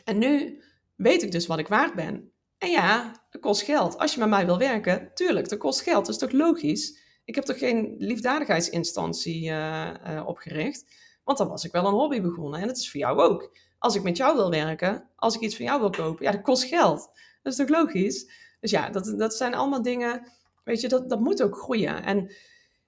En 0.03 0.17
nu 0.17 0.61
weet 0.95 1.23
ik 1.23 1.31
dus 1.31 1.47
wat 1.47 1.59
ik 1.59 1.67
waard 1.67 1.93
ben. 1.93 2.31
En 2.57 2.69
ja, 2.69 3.21
dat 3.29 3.41
kost 3.41 3.61
geld. 3.61 3.97
Als 3.97 4.13
je 4.13 4.19
met 4.19 4.29
mij 4.29 4.45
wil 4.45 4.57
werken, 4.57 5.11
tuurlijk, 5.13 5.49
dat 5.49 5.59
kost 5.59 5.81
geld. 5.81 6.05
Dat 6.05 6.15
is 6.15 6.21
toch 6.21 6.31
logisch? 6.31 6.99
Ik 7.25 7.35
heb 7.35 7.43
toch 7.43 7.57
geen 7.57 7.95
liefdadigheidsinstantie 7.97 9.49
uh, 9.49 9.93
uh, 10.07 10.27
opgericht? 10.27 10.85
Want 11.23 11.37
dan 11.37 11.47
was 11.47 11.63
ik 11.63 11.71
wel 11.71 11.85
een 11.85 11.93
hobby 11.93 12.21
begonnen. 12.21 12.61
En 12.61 12.67
dat 12.67 12.77
is 12.77 12.91
voor 12.91 12.99
jou 12.99 13.19
ook. 13.19 13.57
Als 13.79 13.95
ik 13.95 14.03
met 14.03 14.17
jou 14.17 14.35
wil 14.35 14.49
werken, 14.49 15.09
als 15.15 15.35
ik 15.35 15.41
iets 15.41 15.55
van 15.55 15.65
jou 15.65 15.79
wil 15.79 15.89
kopen, 15.89 16.25
ja, 16.25 16.31
dat 16.31 16.41
kost 16.41 16.63
geld. 16.63 17.09
Dat 17.41 17.53
is 17.53 17.55
toch 17.55 17.69
logisch? 17.69 18.31
Dus 18.59 18.71
ja, 18.71 18.89
dat, 18.89 19.13
dat 19.17 19.35
zijn 19.35 19.53
allemaal 19.53 19.81
dingen, 19.81 20.27
weet 20.63 20.81
je, 20.81 20.87
dat, 20.87 21.09
dat 21.09 21.19
moet 21.19 21.43
ook 21.43 21.57
groeien. 21.57 22.03
En 22.03 22.31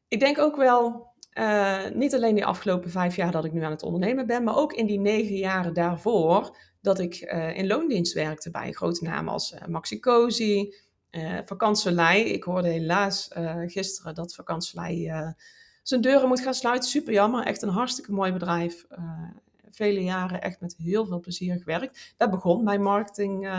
ik 0.07 0.19
denk 0.19 0.37
ook 0.39 0.55
wel, 0.55 1.09
uh, 1.33 1.89
niet 1.93 2.15
alleen 2.15 2.35
die 2.35 2.45
afgelopen 2.45 2.89
vijf 2.89 3.15
jaar 3.15 3.31
dat 3.31 3.45
ik 3.45 3.53
nu 3.53 3.63
aan 3.63 3.71
het 3.71 3.83
ondernemen 3.83 4.27
ben, 4.27 4.43
maar 4.43 4.57
ook 4.57 4.73
in 4.73 4.85
die 4.85 4.99
negen 4.99 5.35
jaren 5.35 5.73
daarvoor 5.73 6.57
dat 6.81 6.99
ik 6.99 7.31
uh, 7.33 7.57
in 7.57 7.67
loondienst 7.67 8.13
werkte 8.13 8.51
bij 8.51 8.71
grote 8.71 9.03
namen 9.03 9.33
als 9.33 9.51
uh, 9.53 9.65
Maxi 9.65 9.99
Cozy. 9.99 10.71
Ik 12.13 12.43
hoorde 12.43 12.67
helaas 12.67 13.29
gisteren 13.65 14.15
dat 14.15 14.35
Vakantselei 14.35 15.11
zijn 15.83 16.01
deuren 16.01 16.27
moet 16.27 16.39
gaan 16.39 16.53
sluiten. 16.53 16.89
Super 16.89 17.13
jammer, 17.13 17.45
echt 17.45 17.61
een 17.61 17.69
hartstikke 17.69 18.11
mooi 18.11 18.31
bedrijf. 18.31 18.85
vele 19.71 20.03
jaren 20.03 20.41
echt 20.41 20.59
met 20.59 20.75
heel 20.77 21.05
veel 21.05 21.19
plezier 21.19 21.57
gewerkt. 21.57 22.13
Dat 22.17 22.29
begon 22.29 22.63
mijn 22.63 22.81
marketing 22.81 23.49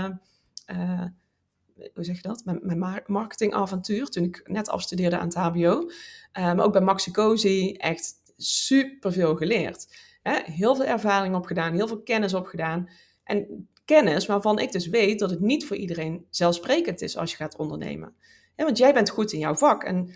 hoe 1.95 2.05
zeg 2.05 2.17
je 2.17 2.29
dat? 2.29 2.43
Mijn, 2.45 3.03
marketingavontuur 3.07 4.09
toen 4.09 4.25
ik 4.25 4.41
net 4.45 4.69
afstudeerde 4.69 5.19
aan 5.19 5.27
het 5.27 5.35
HBO. 5.35 5.91
maar 6.33 6.61
ook 6.61 6.73
bij 6.73 6.81
Maxi 6.81 7.11
Cozy 7.11 7.75
echt 7.79 8.15
super 8.37 9.13
veel 9.13 9.37
geleerd. 9.37 9.87
Heel 10.45 10.77
veel 10.77 10.85
ervaring 10.85 11.35
opgedaan, 11.35 11.75
heel 11.75 11.89
veel 11.89 12.03
kennis 12.03 12.35
opgedaan. 12.35 12.89
En 13.25 13.69
kennis 13.85 14.27
waarvan 14.27 14.59
ik 14.59 14.73
dus 14.73 14.87
weet 14.87 15.19
dat 15.19 15.31
het 15.31 15.41
niet 15.41 15.67
voor 15.67 15.77
iedereen 15.77 16.27
zelfsprekend 16.31 17.01
is 17.01 17.17
als 17.17 17.31
je 17.31 17.37
gaat 17.37 17.57
ondernemen. 17.57 18.15
want 18.57 18.79
jij 18.79 18.93
bent 18.93 19.11
goed 19.11 19.33
in 19.33 19.39
jouw 19.39 19.55
vak 19.55 19.85
en 19.85 20.15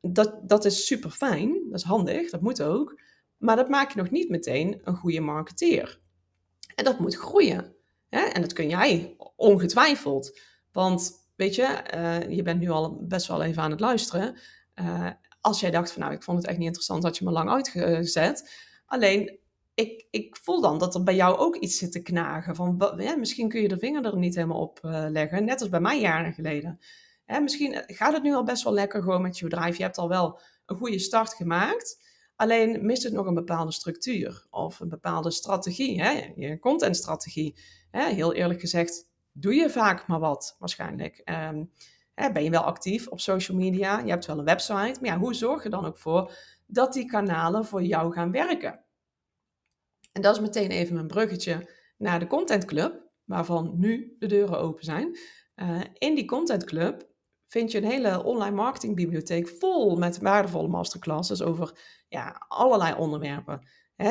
dat, 0.00 0.40
dat 0.42 0.64
is 0.64 0.86
super 0.86 1.10
fijn, 1.10 1.52
dat 1.70 1.80
is 1.80 1.86
handig, 1.86 2.30
dat 2.30 2.40
moet 2.40 2.62
ook. 2.62 3.00
Maar 3.36 3.56
dat 3.56 3.68
maakt 3.68 3.92
je 3.92 3.98
nog 3.98 4.10
niet 4.10 4.28
meteen 4.28 4.80
een 4.84 4.96
goede 4.96 5.20
marketeer. 5.20 6.00
En 6.74 6.84
dat 6.84 6.98
moet 6.98 7.16
groeien. 7.16 7.74
En 8.08 8.40
dat 8.40 8.52
kun 8.52 8.68
jij 8.68 9.16
ongetwijfeld. 9.36 10.40
Want 10.74 11.28
weet 11.36 11.54
je, 11.54 11.82
uh, 11.94 12.36
je 12.36 12.42
bent 12.42 12.60
nu 12.60 12.70
al 12.70 12.96
best 13.06 13.26
wel 13.26 13.42
even 13.42 13.62
aan 13.62 13.70
het 13.70 13.80
luisteren. 13.80 14.36
Uh, 14.74 15.10
als 15.40 15.60
jij 15.60 15.70
dacht 15.70 15.92
van 15.92 16.02
nou, 16.02 16.14
ik 16.14 16.22
vond 16.22 16.38
het 16.38 16.46
echt 16.46 16.56
niet 16.58 16.66
interessant, 16.66 17.02
had 17.02 17.18
je 17.18 17.24
me 17.24 17.30
lang 17.30 17.50
uitgezet. 17.50 18.50
Alleen 18.86 19.38
ik, 19.74 20.06
ik 20.10 20.36
voel 20.36 20.60
dan 20.60 20.78
dat 20.78 20.94
er 20.94 21.02
bij 21.02 21.14
jou 21.14 21.36
ook 21.36 21.56
iets 21.56 21.78
zit 21.78 21.92
te 21.92 22.02
knagen. 22.02 22.54
Van, 22.54 22.94
ja, 22.96 23.16
misschien 23.16 23.48
kun 23.48 23.60
je 23.62 23.68
de 23.68 23.78
vinger 23.78 24.04
er 24.04 24.16
niet 24.16 24.34
helemaal 24.34 24.60
op 24.60 24.80
uh, 24.82 25.06
leggen. 25.08 25.44
Net 25.44 25.60
als 25.60 25.70
bij 25.70 25.80
mij 25.80 26.00
jaren 26.00 26.32
geleden. 26.32 26.80
Misschien 27.42 27.72
eh, 27.74 27.96
gaat 27.96 28.12
het 28.12 28.22
nu 28.22 28.34
al 28.34 28.44
best 28.44 28.62
wel 28.62 28.72
lekker 28.72 29.02
gewoon 29.02 29.22
met 29.22 29.38
je 29.38 29.44
bedrijf. 29.44 29.76
Je 29.76 29.82
hebt 29.82 29.98
al 29.98 30.08
wel 30.08 30.40
een 30.66 30.76
goede 30.76 30.98
start 30.98 31.34
gemaakt. 31.34 32.02
Alleen 32.36 32.86
mist 32.86 33.02
het 33.02 33.12
nog 33.12 33.26
een 33.26 33.34
bepaalde 33.34 33.72
structuur 33.72 34.46
of 34.50 34.80
een 34.80 34.88
bepaalde 34.88 35.30
strategie. 35.30 36.02
Hè? 36.02 36.32
Je 36.36 36.58
contentstrategie. 36.58 37.56
Heel 37.90 38.34
eerlijk 38.34 38.60
gezegd, 38.60 39.08
doe 39.36 39.54
je 39.54 39.70
vaak 39.70 40.06
maar 40.06 40.20
wat 40.20 40.56
waarschijnlijk. 40.58 41.22
Um, 41.24 41.70
hè, 42.14 42.32
ben 42.32 42.42
je 42.42 42.50
wel 42.50 42.62
actief 42.62 43.08
op 43.08 43.20
social 43.20 43.56
media? 43.56 43.98
Je 43.98 44.10
hebt 44.10 44.26
wel 44.26 44.38
een 44.38 44.44
website. 44.44 45.00
Maar 45.00 45.10
ja, 45.10 45.18
hoe 45.18 45.34
zorg 45.34 45.62
je 45.62 45.68
dan 45.68 45.84
ook 45.84 45.98
voor 45.98 46.32
dat 46.66 46.92
die 46.92 47.06
kanalen 47.06 47.64
voor 47.64 47.82
jou 47.82 48.12
gaan 48.12 48.30
werken? 48.30 48.84
En 50.12 50.22
dat 50.22 50.34
is 50.34 50.40
meteen 50.40 50.70
even 50.70 50.94
mijn 50.94 51.06
bruggetje 51.06 51.70
naar 51.98 52.18
de 52.18 52.26
Content 52.26 52.64
Club, 52.64 53.02
waarvan 53.24 53.72
nu 53.76 54.16
de 54.18 54.26
deuren 54.26 54.58
open 54.58 54.84
zijn. 54.84 55.18
Uh, 55.56 55.80
in 55.92 56.14
die 56.14 56.24
Content 56.24 56.64
Club 56.64 57.08
vind 57.46 57.72
je 57.72 57.78
een 57.78 57.90
hele 57.90 58.24
online 58.24 58.56
marketingbibliotheek 58.56 59.48
vol 59.48 59.96
met 59.96 60.18
waardevolle 60.18 60.68
masterclasses 60.68 61.42
over 61.42 61.78
ja, 62.08 62.44
allerlei 62.48 62.94
onderwerpen. 62.94 63.66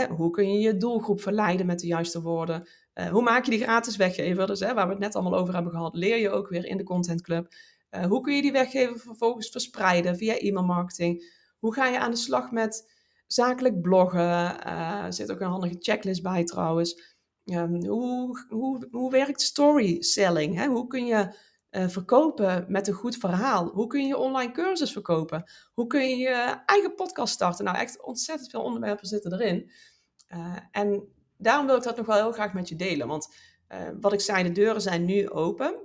Hoe 0.09 0.29
kun 0.29 0.53
je 0.53 0.59
je 0.59 0.77
doelgroep 0.77 1.21
verleiden 1.21 1.65
met 1.65 1.79
de 1.79 1.87
juiste 1.87 2.21
woorden? 2.21 2.67
Eh, 2.93 3.07
hoe 3.07 3.21
maak 3.21 3.45
je 3.45 3.51
die 3.51 3.63
gratis 3.63 3.95
weggever? 3.95 4.47
Dus 4.47 4.59
hè, 4.59 4.73
waar 4.73 4.85
we 4.85 4.91
het 4.91 5.01
net 5.01 5.15
allemaal 5.15 5.39
over 5.39 5.53
hebben 5.53 5.71
gehad, 5.71 5.95
leer 5.95 6.17
je 6.17 6.29
ook 6.29 6.49
weer 6.49 6.65
in 6.65 6.77
de 6.77 6.83
Content 6.83 7.21
Club. 7.21 7.53
Uh, 7.91 8.05
hoe 8.05 8.21
kun 8.21 8.35
je 8.35 8.41
die 8.41 8.51
weggever 8.51 8.99
vervolgens 8.99 9.49
verspreiden 9.49 10.17
via 10.17 10.37
e-mailmarketing? 10.37 11.31
Hoe 11.59 11.73
ga 11.73 11.87
je 11.87 11.99
aan 11.99 12.11
de 12.11 12.17
slag 12.17 12.51
met 12.51 12.91
zakelijk 13.27 13.81
bloggen? 13.81 14.19
Uh, 14.19 15.03
er 15.03 15.13
zit 15.13 15.31
ook 15.31 15.39
een 15.39 15.47
handige 15.47 15.75
checklist 15.79 16.23
bij 16.23 16.43
trouwens. 16.43 17.17
Um, 17.45 17.85
hoe, 17.85 18.45
hoe, 18.49 18.87
hoe 18.91 19.11
werkt 19.11 19.41
story 19.41 20.01
selling? 20.01 20.55
Hè? 20.55 20.67
Hoe 20.67 20.87
kun 20.87 21.05
je 21.05 21.35
verkopen 21.87 22.65
met 22.67 22.87
een 22.87 22.93
goed 22.93 23.17
verhaal? 23.17 23.67
Hoe 23.67 23.87
kun 23.87 24.07
je 24.07 24.17
online 24.17 24.51
cursus 24.51 24.91
verkopen? 24.91 25.51
Hoe 25.73 25.87
kun 25.87 26.09
je 26.09 26.17
je 26.17 26.61
eigen 26.65 26.95
podcast 26.95 27.33
starten? 27.33 27.65
Nou, 27.65 27.77
echt 27.77 28.03
ontzettend 28.03 28.49
veel 28.49 28.61
onderwerpen 28.61 29.07
zitten 29.07 29.33
erin. 29.33 29.71
En 30.71 31.07
daarom 31.37 31.65
wil 31.65 31.75
ik 31.75 31.83
dat 31.83 31.97
nog 31.97 32.05
wel 32.05 32.15
heel 32.15 32.31
graag 32.31 32.53
met 32.53 32.69
je 32.69 32.75
delen. 32.75 33.07
Want 33.07 33.35
uh, 33.69 33.89
wat 34.01 34.13
ik 34.13 34.19
zei, 34.19 34.43
de 34.43 34.51
deuren 34.51 34.81
zijn 34.81 35.05
nu 35.05 35.29
open. 35.29 35.75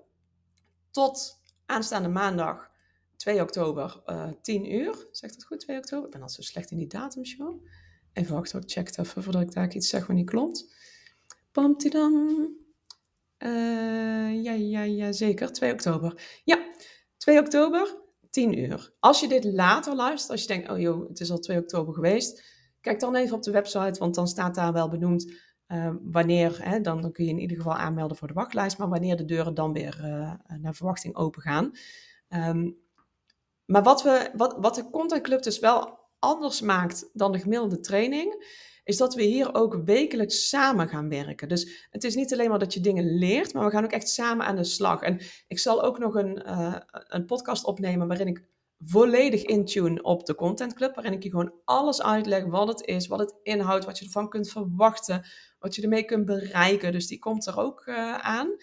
Tot 0.90 1.42
aanstaande 1.66 2.08
maandag 2.08 2.70
2 3.16 3.40
oktober, 3.40 4.02
10 4.42 4.72
uur. 4.72 5.08
Zegt 5.12 5.34
dat 5.34 5.44
goed, 5.44 5.61
2 5.61 5.76
oktober? 5.76 6.06
Ik 6.06 6.12
ben 6.12 6.22
al 6.22 6.28
zo 6.28 6.42
slecht 6.42 6.70
in 6.70 6.76
die 6.76 6.87
datums, 6.87 7.34
joh. 7.34 7.64
Even 8.12 8.34
wachten, 8.34 8.61
ik 8.61 8.70
check 8.70 8.87
het 8.87 8.98
even 8.98 9.22
voordat 9.22 9.42
ik 9.42 9.52
daar 9.52 9.74
iets 9.74 9.88
zeg 9.88 10.06
wat 10.06 10.16
niet 10.16 10.30
klopt. 10.30 10.74
Pamtidam. 11.52 12.56
Uh, 13.38 14.42
ja, 14.42 14.52
ja, 14.52 14.82
ja, 14.82 15.12
zeker. 15.12 15.52
2 15.52 15.72
oktober. 15.72 16.40
Ja, 16.44 16.72
2 17.16 17.38
oktober, 17.38 17.96
10 18.30 18.58
uur. 18.58 18.92
Als 19.00 19.20
je 19.20 19.28
dit 19.28 19.44
later 19.44 19.94
luistert, 19.94 20.30
als 20.30 20.40
je 20.40 20.46
denkt, 20.46 20.70
oh 20.70 20.78
joh, 20.78 21.08
het 21.08 21.20
is 21.20 21.30
al 21.30 21.38
2 21.38 21.58
oktober 21.58 21.94
geweest, 21.94 22.42
kijk 22.81 23.01
dan 23.01 23.14
even 23.14 23.37
op 23.37 23.43
de 23.43 23.51
website, 23.51 23.99
want 23.99 24.14
dan 24.14 24.29
staat 24.29 24.55
daar 24.55 24.73
wel 24.73 24.88
benoemd 24.88 25.33
uh, 25.69 25.95
wanneer, 26.03 26.59
hè, 26.62 26.81
dan, 26.81 27.12
kun 27.12 27.25
je 27.25 27.31
in 27.31 27.38
ieder 27.38 27.57
geval 27.57 27.77
aanmelden 27.77 28.17
voor 28.17 28.29
de 28.29 28.35
wachtlijst, 28.35 28.79
maar 28.79 28.88
wanneer 28.88 29.17
de 29.17 29.25
deuren 29.25 29.55
dan 29.55 29.73
weer 29.73 30.01
uh, 30.05 30.33
naar 30.61 30.75
verwachting 30.75 31.17
open 31.17 31.43
gaan. 31.43 31.73
Um, 32.29 32.77
maar 33.64 33.83
wat, 33.83 34.03
we, 34.03 34.31
wat, 34.35 34.57
wat 34.61 34.75
de 34.75 34.91
Content 34.91 35.23
Club 35.23 35.43
dus 35.43 35.59
wel 35.59 35.99
anders 36.19 36.61
maakt 36.61 37.11
dan 37.12 37.33
de 37.33 37.38
gemiddelde 37.38 37.81
training, 37.81 38.57
is 38.85 38.97
dat 38.97 39.14
we 39.14 39.23
hier 39.23 39.55
ook 39.55 39.81
wekelijks 39.85 40.49
samen 40.49 40.88
gaan 40.88 41.09
werken. 41.09 41.49
Dus 41.49 41.88
het 41.91 42.05
is 42.05 42.14
niet 42.14 42.33
alleen 42.33 42.49
maar 42.49 42.59
dat 42.59 42.75
je 42.75 42.81
dingen 42.81 43.19
leert, 43.19 43.55
maar 43.55 43.64
we 43.64 43.71
gaan 43.71 43.85
ook 43.85 43.91
echt 43.91 44.09
samen 44.09 44.47
aan 44.47 44.57
de 44.57 44.64
slag. 44.64 45.03
En 45.03 45.21
ik 45.49 45.59
zal 45.59 45.83
ook 45.83 45.99
nog 45.99 46.14
een, 46.14 46.43
uh, 46.47 46.77
een 46.88 47.25
podcast 47.25 47.64
opnemen 47.64 48.09
waarin 48.09 48.27
ik 48.27 48.49
volledig 48.85 49.43
intune 49.43 50.03
op 50.03 50.27
de 50.27 50.35
Content 50.35 50.75
Club, 50.75 50.95
waarin 50.95 51.12
ik 51.12 51.23
je 51.23 51.31
gewoon 51.31 51.53
alles 51.64 52.03
uitleg 52.03 52.45
wat 52.45 52.69
het 52.69 52.87
is, 52.87 53.07
wat 53.07 53.19
het 53.19 53.35
inhoudt, 53.43 53.85
wat 53.85 53.99
je 53.99 54.05
ervan 54.05 54.29
kunt 54.29 54.51
verwachten, 54.51 55.27
wat 55.59 55.75
je 55.75 55.83
ermee 55.83 56.05
kunt 56.05 56.25
bereiken. 56.25 56.93
Dus 56.93 57.07
die 57.07 57.19
komt 57.19 57.47
er 57.47 57.59
ook 57.59 57.87
uh, 57.87 58.14
aan. 58.14 58.57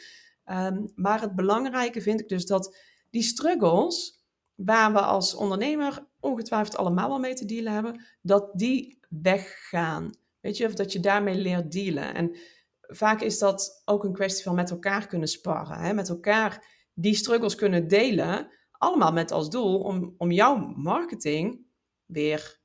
Um, 0.46 0.92
maar 0.96 1.22
het 1.22 1.36
belangrijke 1.36 2.02
vind 2.02 2.20
ik 2.20 2.30
dus 2.30 2.46
dat 2.46 2.78
die 3.10 3.24
struggles, 3.24 4.24
waar 4.56 4.94
we 4.94 5.02
als 5.02 5.36
ondernemer 5.36 6.08
ongetwijfeld 6.20 6.78
allemaal 6.78 7.10
wel 7.10 7.20
mee 7.20 7.34
te 7.34 7.46
dealen 7.46 7.74
hebben, 7.74 8.06
dat 8.22 8.52
die 8.54 9.00
weggaan. 9.10 10.10
Weet 10.40 10.58
je, 10.58 10.66
of 10.66 10.74
dat 10.74 10.92
je 10.92 11.00
daarmee 11.00 11.36
leert 11.36 11.72
dealen. 11.72 12.14
En 12.14 12.38
vaak 12.82 13.22
is 13.22 13.40
dat 13.40 13.82
ook 13.86 14.04
een 14.04 14.14
kwestie 14.14 14.44
van 14.44 14.56
met 14.56 14.70
elkaar 14.70 15.08
kunnen 15.08 15.28
sparren. 15.28 15.78
Hè? 15.78 15.94
Met 15.94 16.10
elkaar 16.10 16.66
die 16.94 17.16
struggles 17.16 17.56
kunnen 17.56 17.88
delen. 17.88 18.48
Allemaal 18.78 19.12
met 19.12 19.32
als 19.32 19.50
doel 19.50 19.80
om, 19.80 20.16
om 20.18 20.32
jouw 20.32 20.58
marketing 20.76 21.66
weer 22.06 22.60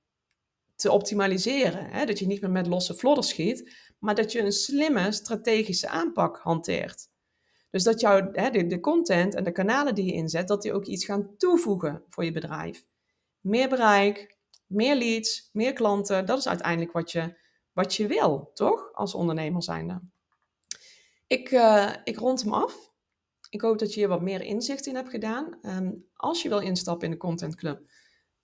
te 0.76 0.90
optimaliseren. 0.90 1.90
Hè? 1.90 2.04
Dat 2.04 2.18
je 2.18 2.26
niet 2.26 2.40
meer 2.40 2.50
met 2.50 2.66
losse 2.66 2.94
vlodders 2.94 3.28
schiet, 3.28 3.76
maar 3.98 4.14
dat 4.14 4.32
je 4.32 4.40
een 4.40 4.52
slimme 4.52 5.12
strategische 5.12 5.88
aanpak 5.88 6.38
hanteert. 6.38 7.08
Dus 7.70 7.82
dat 7.82 8.00
jouw, 8.00 8.28
hè, 8.32 8.66
de, 8.66 8.80
content 8.80 9.34
en 9.34 9.44
de 9.44 9.52
kanalen 9.52 9.94
die 9.94 10.04
je 10.04 10.12
inzet, 10.12 10.48
dat 10.48 10.62
die 10.62 10.72
ook 10.72 10.84
iets 10.84 11.04
gaan 11.04 11.36
toevoegen 11.36 12.04
voor 12.08 12.24
je 12.24 12.32
bedrijf. 12.32 12.84
Meer 13.40 13.68
bereik, 13.68 14.38
meer 14.66 14.96
leads, 14.96 15.50
meer 15.52 15.72
klanten. 15.72 16.26
Dat 16.26 16.38
is 16.38 16.48
uiteindelijk 16.48 16.92
wat 16.92 17.12
je, 17.12 17.36
wat 17.72 17.94
je 17.94 18.06
wil, 18.06 18.50
toch? 18.54 18.92
Als 18.92 19.14
ondernemer 19.14 19.62
zijnde. 19.62 20.00
Ik, 21.26 21.50
uh, 21.50 21.92
ik 22.04 22.18
rond 22.18 22.42
hem 22.42 22.52
af. 22.52 22.89
Ik 23.50 23.60
hoop 23.60 23.78
dat 23.78 23.94
je 23.94 24.00
hier 24.00 24.08
wat 24.08 24.22
meer 24.22 24.42
inzicht 24.42 24.86
in 24.86 24.94
hebt 24.94 25.10
gedaan. 25.10 25.58
Um, 25.62 26.06
als 26.14 26.42
je 26.42 26.48
wil 26.48 26.60
instappen 26.60 27.04
in 27.04 27.10
de 27.10 27.16
Content 27.16 27.54
Club, 27.54 27.90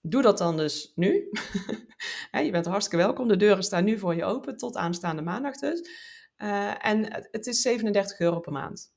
doe 0.01 0.21
dat 0.21 0.37
dan 0.37 0.57
dus 0.57 0.91
nu. 0.95 1.29
je 2.31 2.51
bent 2.51 2.65
hartstikke 2.65 3.05
welkom. 3.05 3.27
De 3.27 3.37
deuren 3.37 3.63
staan 3.63 3.83
nu 3.83 3.97
voor 3.97 4.15
je 4.15 4.23
open, 4.23 4.57
tot 4.57 4.75
aanstaande 4.75 5.21
maandag 5.21 5.55
dus. 5.55 5.89
Uh, 6.37 6.85
en 6.85 7.27
het 7.31 7.47
is 7.47 7.61
37 7.61 8.19
euro 8.19 8.39
per 8.39 8.51
maand. 8.51 8.93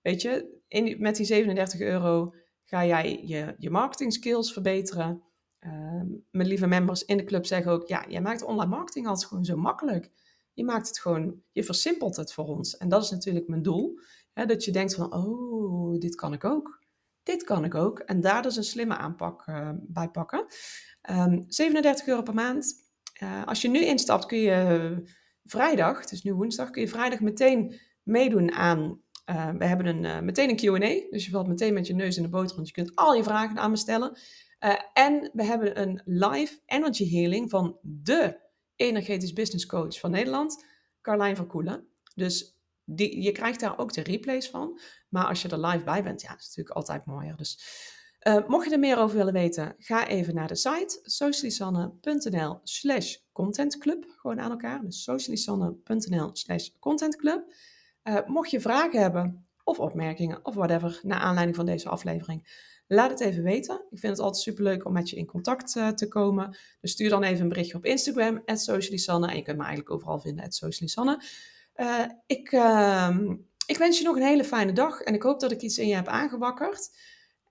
Weet 0.00 0.22
je, 0.22 0.60
in, 0.68 0.96
met 1.00 1.16
die 1.16 1.26
37 1.26 1.80
euro 1.80 2.34
ga 2.64 2.84
jij 2.84 3.20
je, 3.24 3.54
je 3.58 3.70
marketing 3.70 4.12
skills 4.12 4.52
verbeteren. 4.52 5.22
Uh, 5.60 6.02
mijn 6.30 6.48
lieve 6.48 6.66
members 6.66 7.04
in 7.04 7.16
de 7.16 7.24
club 7.24 7.46
zeggen 7.46 7.72
ook, 7.72 7.88
ja, 7.88 8.04
jij 8.08 8.20
maakt 8.20 8.42
online 8.42 8.70
marketing 8.70 9.06
altijd 9.06 9.28
gewoon 9.28 9.44
zo 9.44 9.56
makkelijk. 9.56 10.10
Je 10.52 10.64
maakt 10.64 10.88
het 10.88 10.98
gewoon, 10.98 11.42
je 11.52 11.64
versimpelt 11.64 12.16
het 12.16 12.32
voor 12.32 12.46
ons. 12.46 12.76
En 12.76 12.88
dat 12.88 13.02
is 13.02 13.10
natuurlijk 13.10 13.48
mijn 13.48 13.62
doel. 13.62 13.98
Dat 14.34 14.64
je 14.64 14.72
denkt 14.72 14.94
van, 14.94 15.14
oh, 15.14 16.00
dit 16.00 16.14
kan 16.14 16.32
ik 16.32 16.44
ook. 16.44 16.82
Dit 17.22 17.44
kan 17.44 17.64
ik 17.64 17.74
ook. 17.74 17.98
En 17.98 18.20
daar 18.20 18.42
dus 18.42 18.56
een 18.56 18.64
slimme 18.64 18.96
aanpak 18.96 19.46
uh, 19.46 19.70
bij 19.74 20.08
pakken. 20.08 20.46
Um, 21.10 21.44
37 21.48 22.06
euro 22.06 22.22
per 22.22 22.34
maand. 22.34 22.74
Uh, 23.22 23.46
als 23.46 23.62
je 23.62 23.68
nu 23.68 23.84
instapt, 23.84 24.26
kun 24.26 24.38
je 24.38 25.02
vrijdag, 25.44 26.00
het 26.00 26.12
is 26.12 26.22
nu 26.22 26.34
woensdag, 26.34 26.70
kun 26.70 26.82
je 26.82 26.88
vrijdag 26.88 27.20
meteen 27.20 27.80
meedoen 28.02 28.52
aan 28.52 29.02
uh, 29.30 29.50
we 29.50 29.64
hebben 29.64 29.86
een, 29.86 30.24
meteen 30.24 30.48
een 30.48 30.56
Q&A, 30.56 31.10
dus 31.10 31.24
je 31.24 31.30
valt 31.30 31.46
meteen 31.46 31.74
met 31.74 31.86
je 31.86 31.94
neus 31.94 32.16
in 32.16 32.22
de 32.22 32.28
boter, 32.28 32.56
want 32.56 32.68
je 32.68 32.74
kunt 32.74 32.96
al 32.96 33.14
je 33.14 33.22
vragen 33.22 33.58
aan 33.58 33.70
me 33.70 33.76
stellen. 33.76 34.18
En 34.92 35.30
we 35.32 35.44
hebben 35.44 35.80
een 35.80 36.02
live 36.04 36.58
energy 36.66 37.10
healing 37.10 37.50
van 37.50 37.78
de 37.82 38.40
energetisch 38.76 39.32
business 39.32 39.66
coach 39.66 39.98
van 39.98 40.10
Nederland, 40.10 40.64
Carlijn 41.00 41.36
van 41.36 41.46
Koelen. 41.46 41.86
Dus 42.14 42.53
die, 42.84 43.22
je 43.22 43.32
krijgt 43.32 43.60
daar 43.60 43.78
ook 43.78 43.92
de 43.92 44.02
replays 44.02 44.48
van. 44.48 44.80
Maar 45.08 45.26
als 45.26 45.42
je 45.42 45.48
er 45.48 45.66
live 45.66 45.84
bij 45.84 46.02
bent, 46.02 46.20
ja, 46.20 46.28
dat 46.28 46.40
is 46.40 46.46
natuurlijk 46.46 46.76
altijd 46.76 47.04
mooier. 47.04 47.36
Dus 47.36 47.58
uh, 48.22 48.46
mocht 48.46 48.66
je 48.66 48.72
er 48.72 48.78
meer 48.78 48.98
over 48.98 49.16
willen 49.16 49.32
weten, 49.32 49.74
ga 49.78 50.08
even 50.08 50.34
naar 50.34 50.48
de 50.48 50.54
site 50.54 50.98
socialisanne.nl 51.02 52.60
slash 52.62 53.16
contentclub. 53.32 54.04
Gewoon 54.16 54.40
aan 54.40 54.50
elkaar. 54.50 54.80
Dus 54.80 55.02
socialisanne.nl 55.02 56.30
slash 56.32 56.68
contentclub. 56.80 57.54
Uh, 58.04 58.18
mocht 58.26 58.50
je 58.50 58.60
vragen 58.60 59.00
hebben 59.00 59.46
of 59.64 59.78
opmerkingen 59.78 60.44
of 60.44 60.54
whatever, 60.54 61.00
naar 61.02 61.18
aanleiding 61.18 61.56
van 61.56 61.66
deze 61.66 61.88
aflevering, 61.88 62.70
laat 62.86 63.10
het 63.10 63.20
even 63.20 63.42
weten. 63.42 63.74
Ik 63.90 63.98
vind 63.98 64.16
het 64.16 64.20
altijd 64.20 64.42
superleuk 64.42 64.84
om 64.84 64.92
met 64.92 65.10
je 65.10 65.16
in 65.16 65.26
contact 65.26 65.74
uh, 65.74 65.88
te 65.88 66.08
komen. 66.08 66.56
Dus 66.80 66.90
stuur 66.90 67.08
dan 67.08 67.22
even 67.22 67.42
een 67.42 67.48
berichtje 67.48 67.76
op 67.76 67.84
Instagram, 67.84 68.42
socialisanne. 68.44 69.28
En 69.28 69.36
je 69.36 69.42
kunt 69.42 69.56
me 69.56 69.62
eigenlijk 69.62 69.94
overal 69.94 70.20
vinden, 70.20 70.52
socialisanne. 70.52 71.22
Uh, 71.76 72.04
ik, 72.26 72.52
uh, 72.52 73.18
ik 73.66 73.76
wens 73.76 73.98
je 73.98 74.04
nog 74.04 74.16
een 74.16 74.22
hele 74.22 74.44
fijne 74.44 74.72
dag 74.72 75.00
en 75.00 75.14
ik 75.14 75.22
hoop 75.22 75.40
dat 75.40 75.52
ik 75.52 75.60
iets 75.60 75.78
in 75.78 75.88
je 75.88 75.94
heb 75.94 76.06
aangewakkerd. 76.06 76.90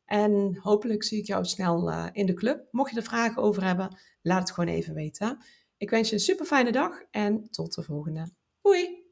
En 0.05 0.57
hopelijk 0.61 1.03
zie 1.03 1.19
ik 1.19 1.25
jou 1.25 1.45
snel 1.45 1.89
uh, 1.89 2.07
in 2.11 2.25
de 2.25 2.33
club. 2.33 2.67
Mocht 2.71 2.91
je 2.91 2.97
er 2.97 3.03
vragen 3.03 3.41
over 3.41 3.63
hebben, 3.63 3.99
laat 4.21 4.39
het 4.39 4.51
gewoon 4.51 4.73
even 4.73 4.93
weten. 4.93 5.37
Ik 5.77 5.89
wens 5.89 6.09
je 6.09 6.15
een 6.15 6.21
super 6.21 6.45
fijne 6.45 6.71
dag 6.71 7.01
en 7.11 7.49
tot 7.49 7.73
de 7.75 7.83
volgende. 7.83 8.31
Doei! 8.61 9.02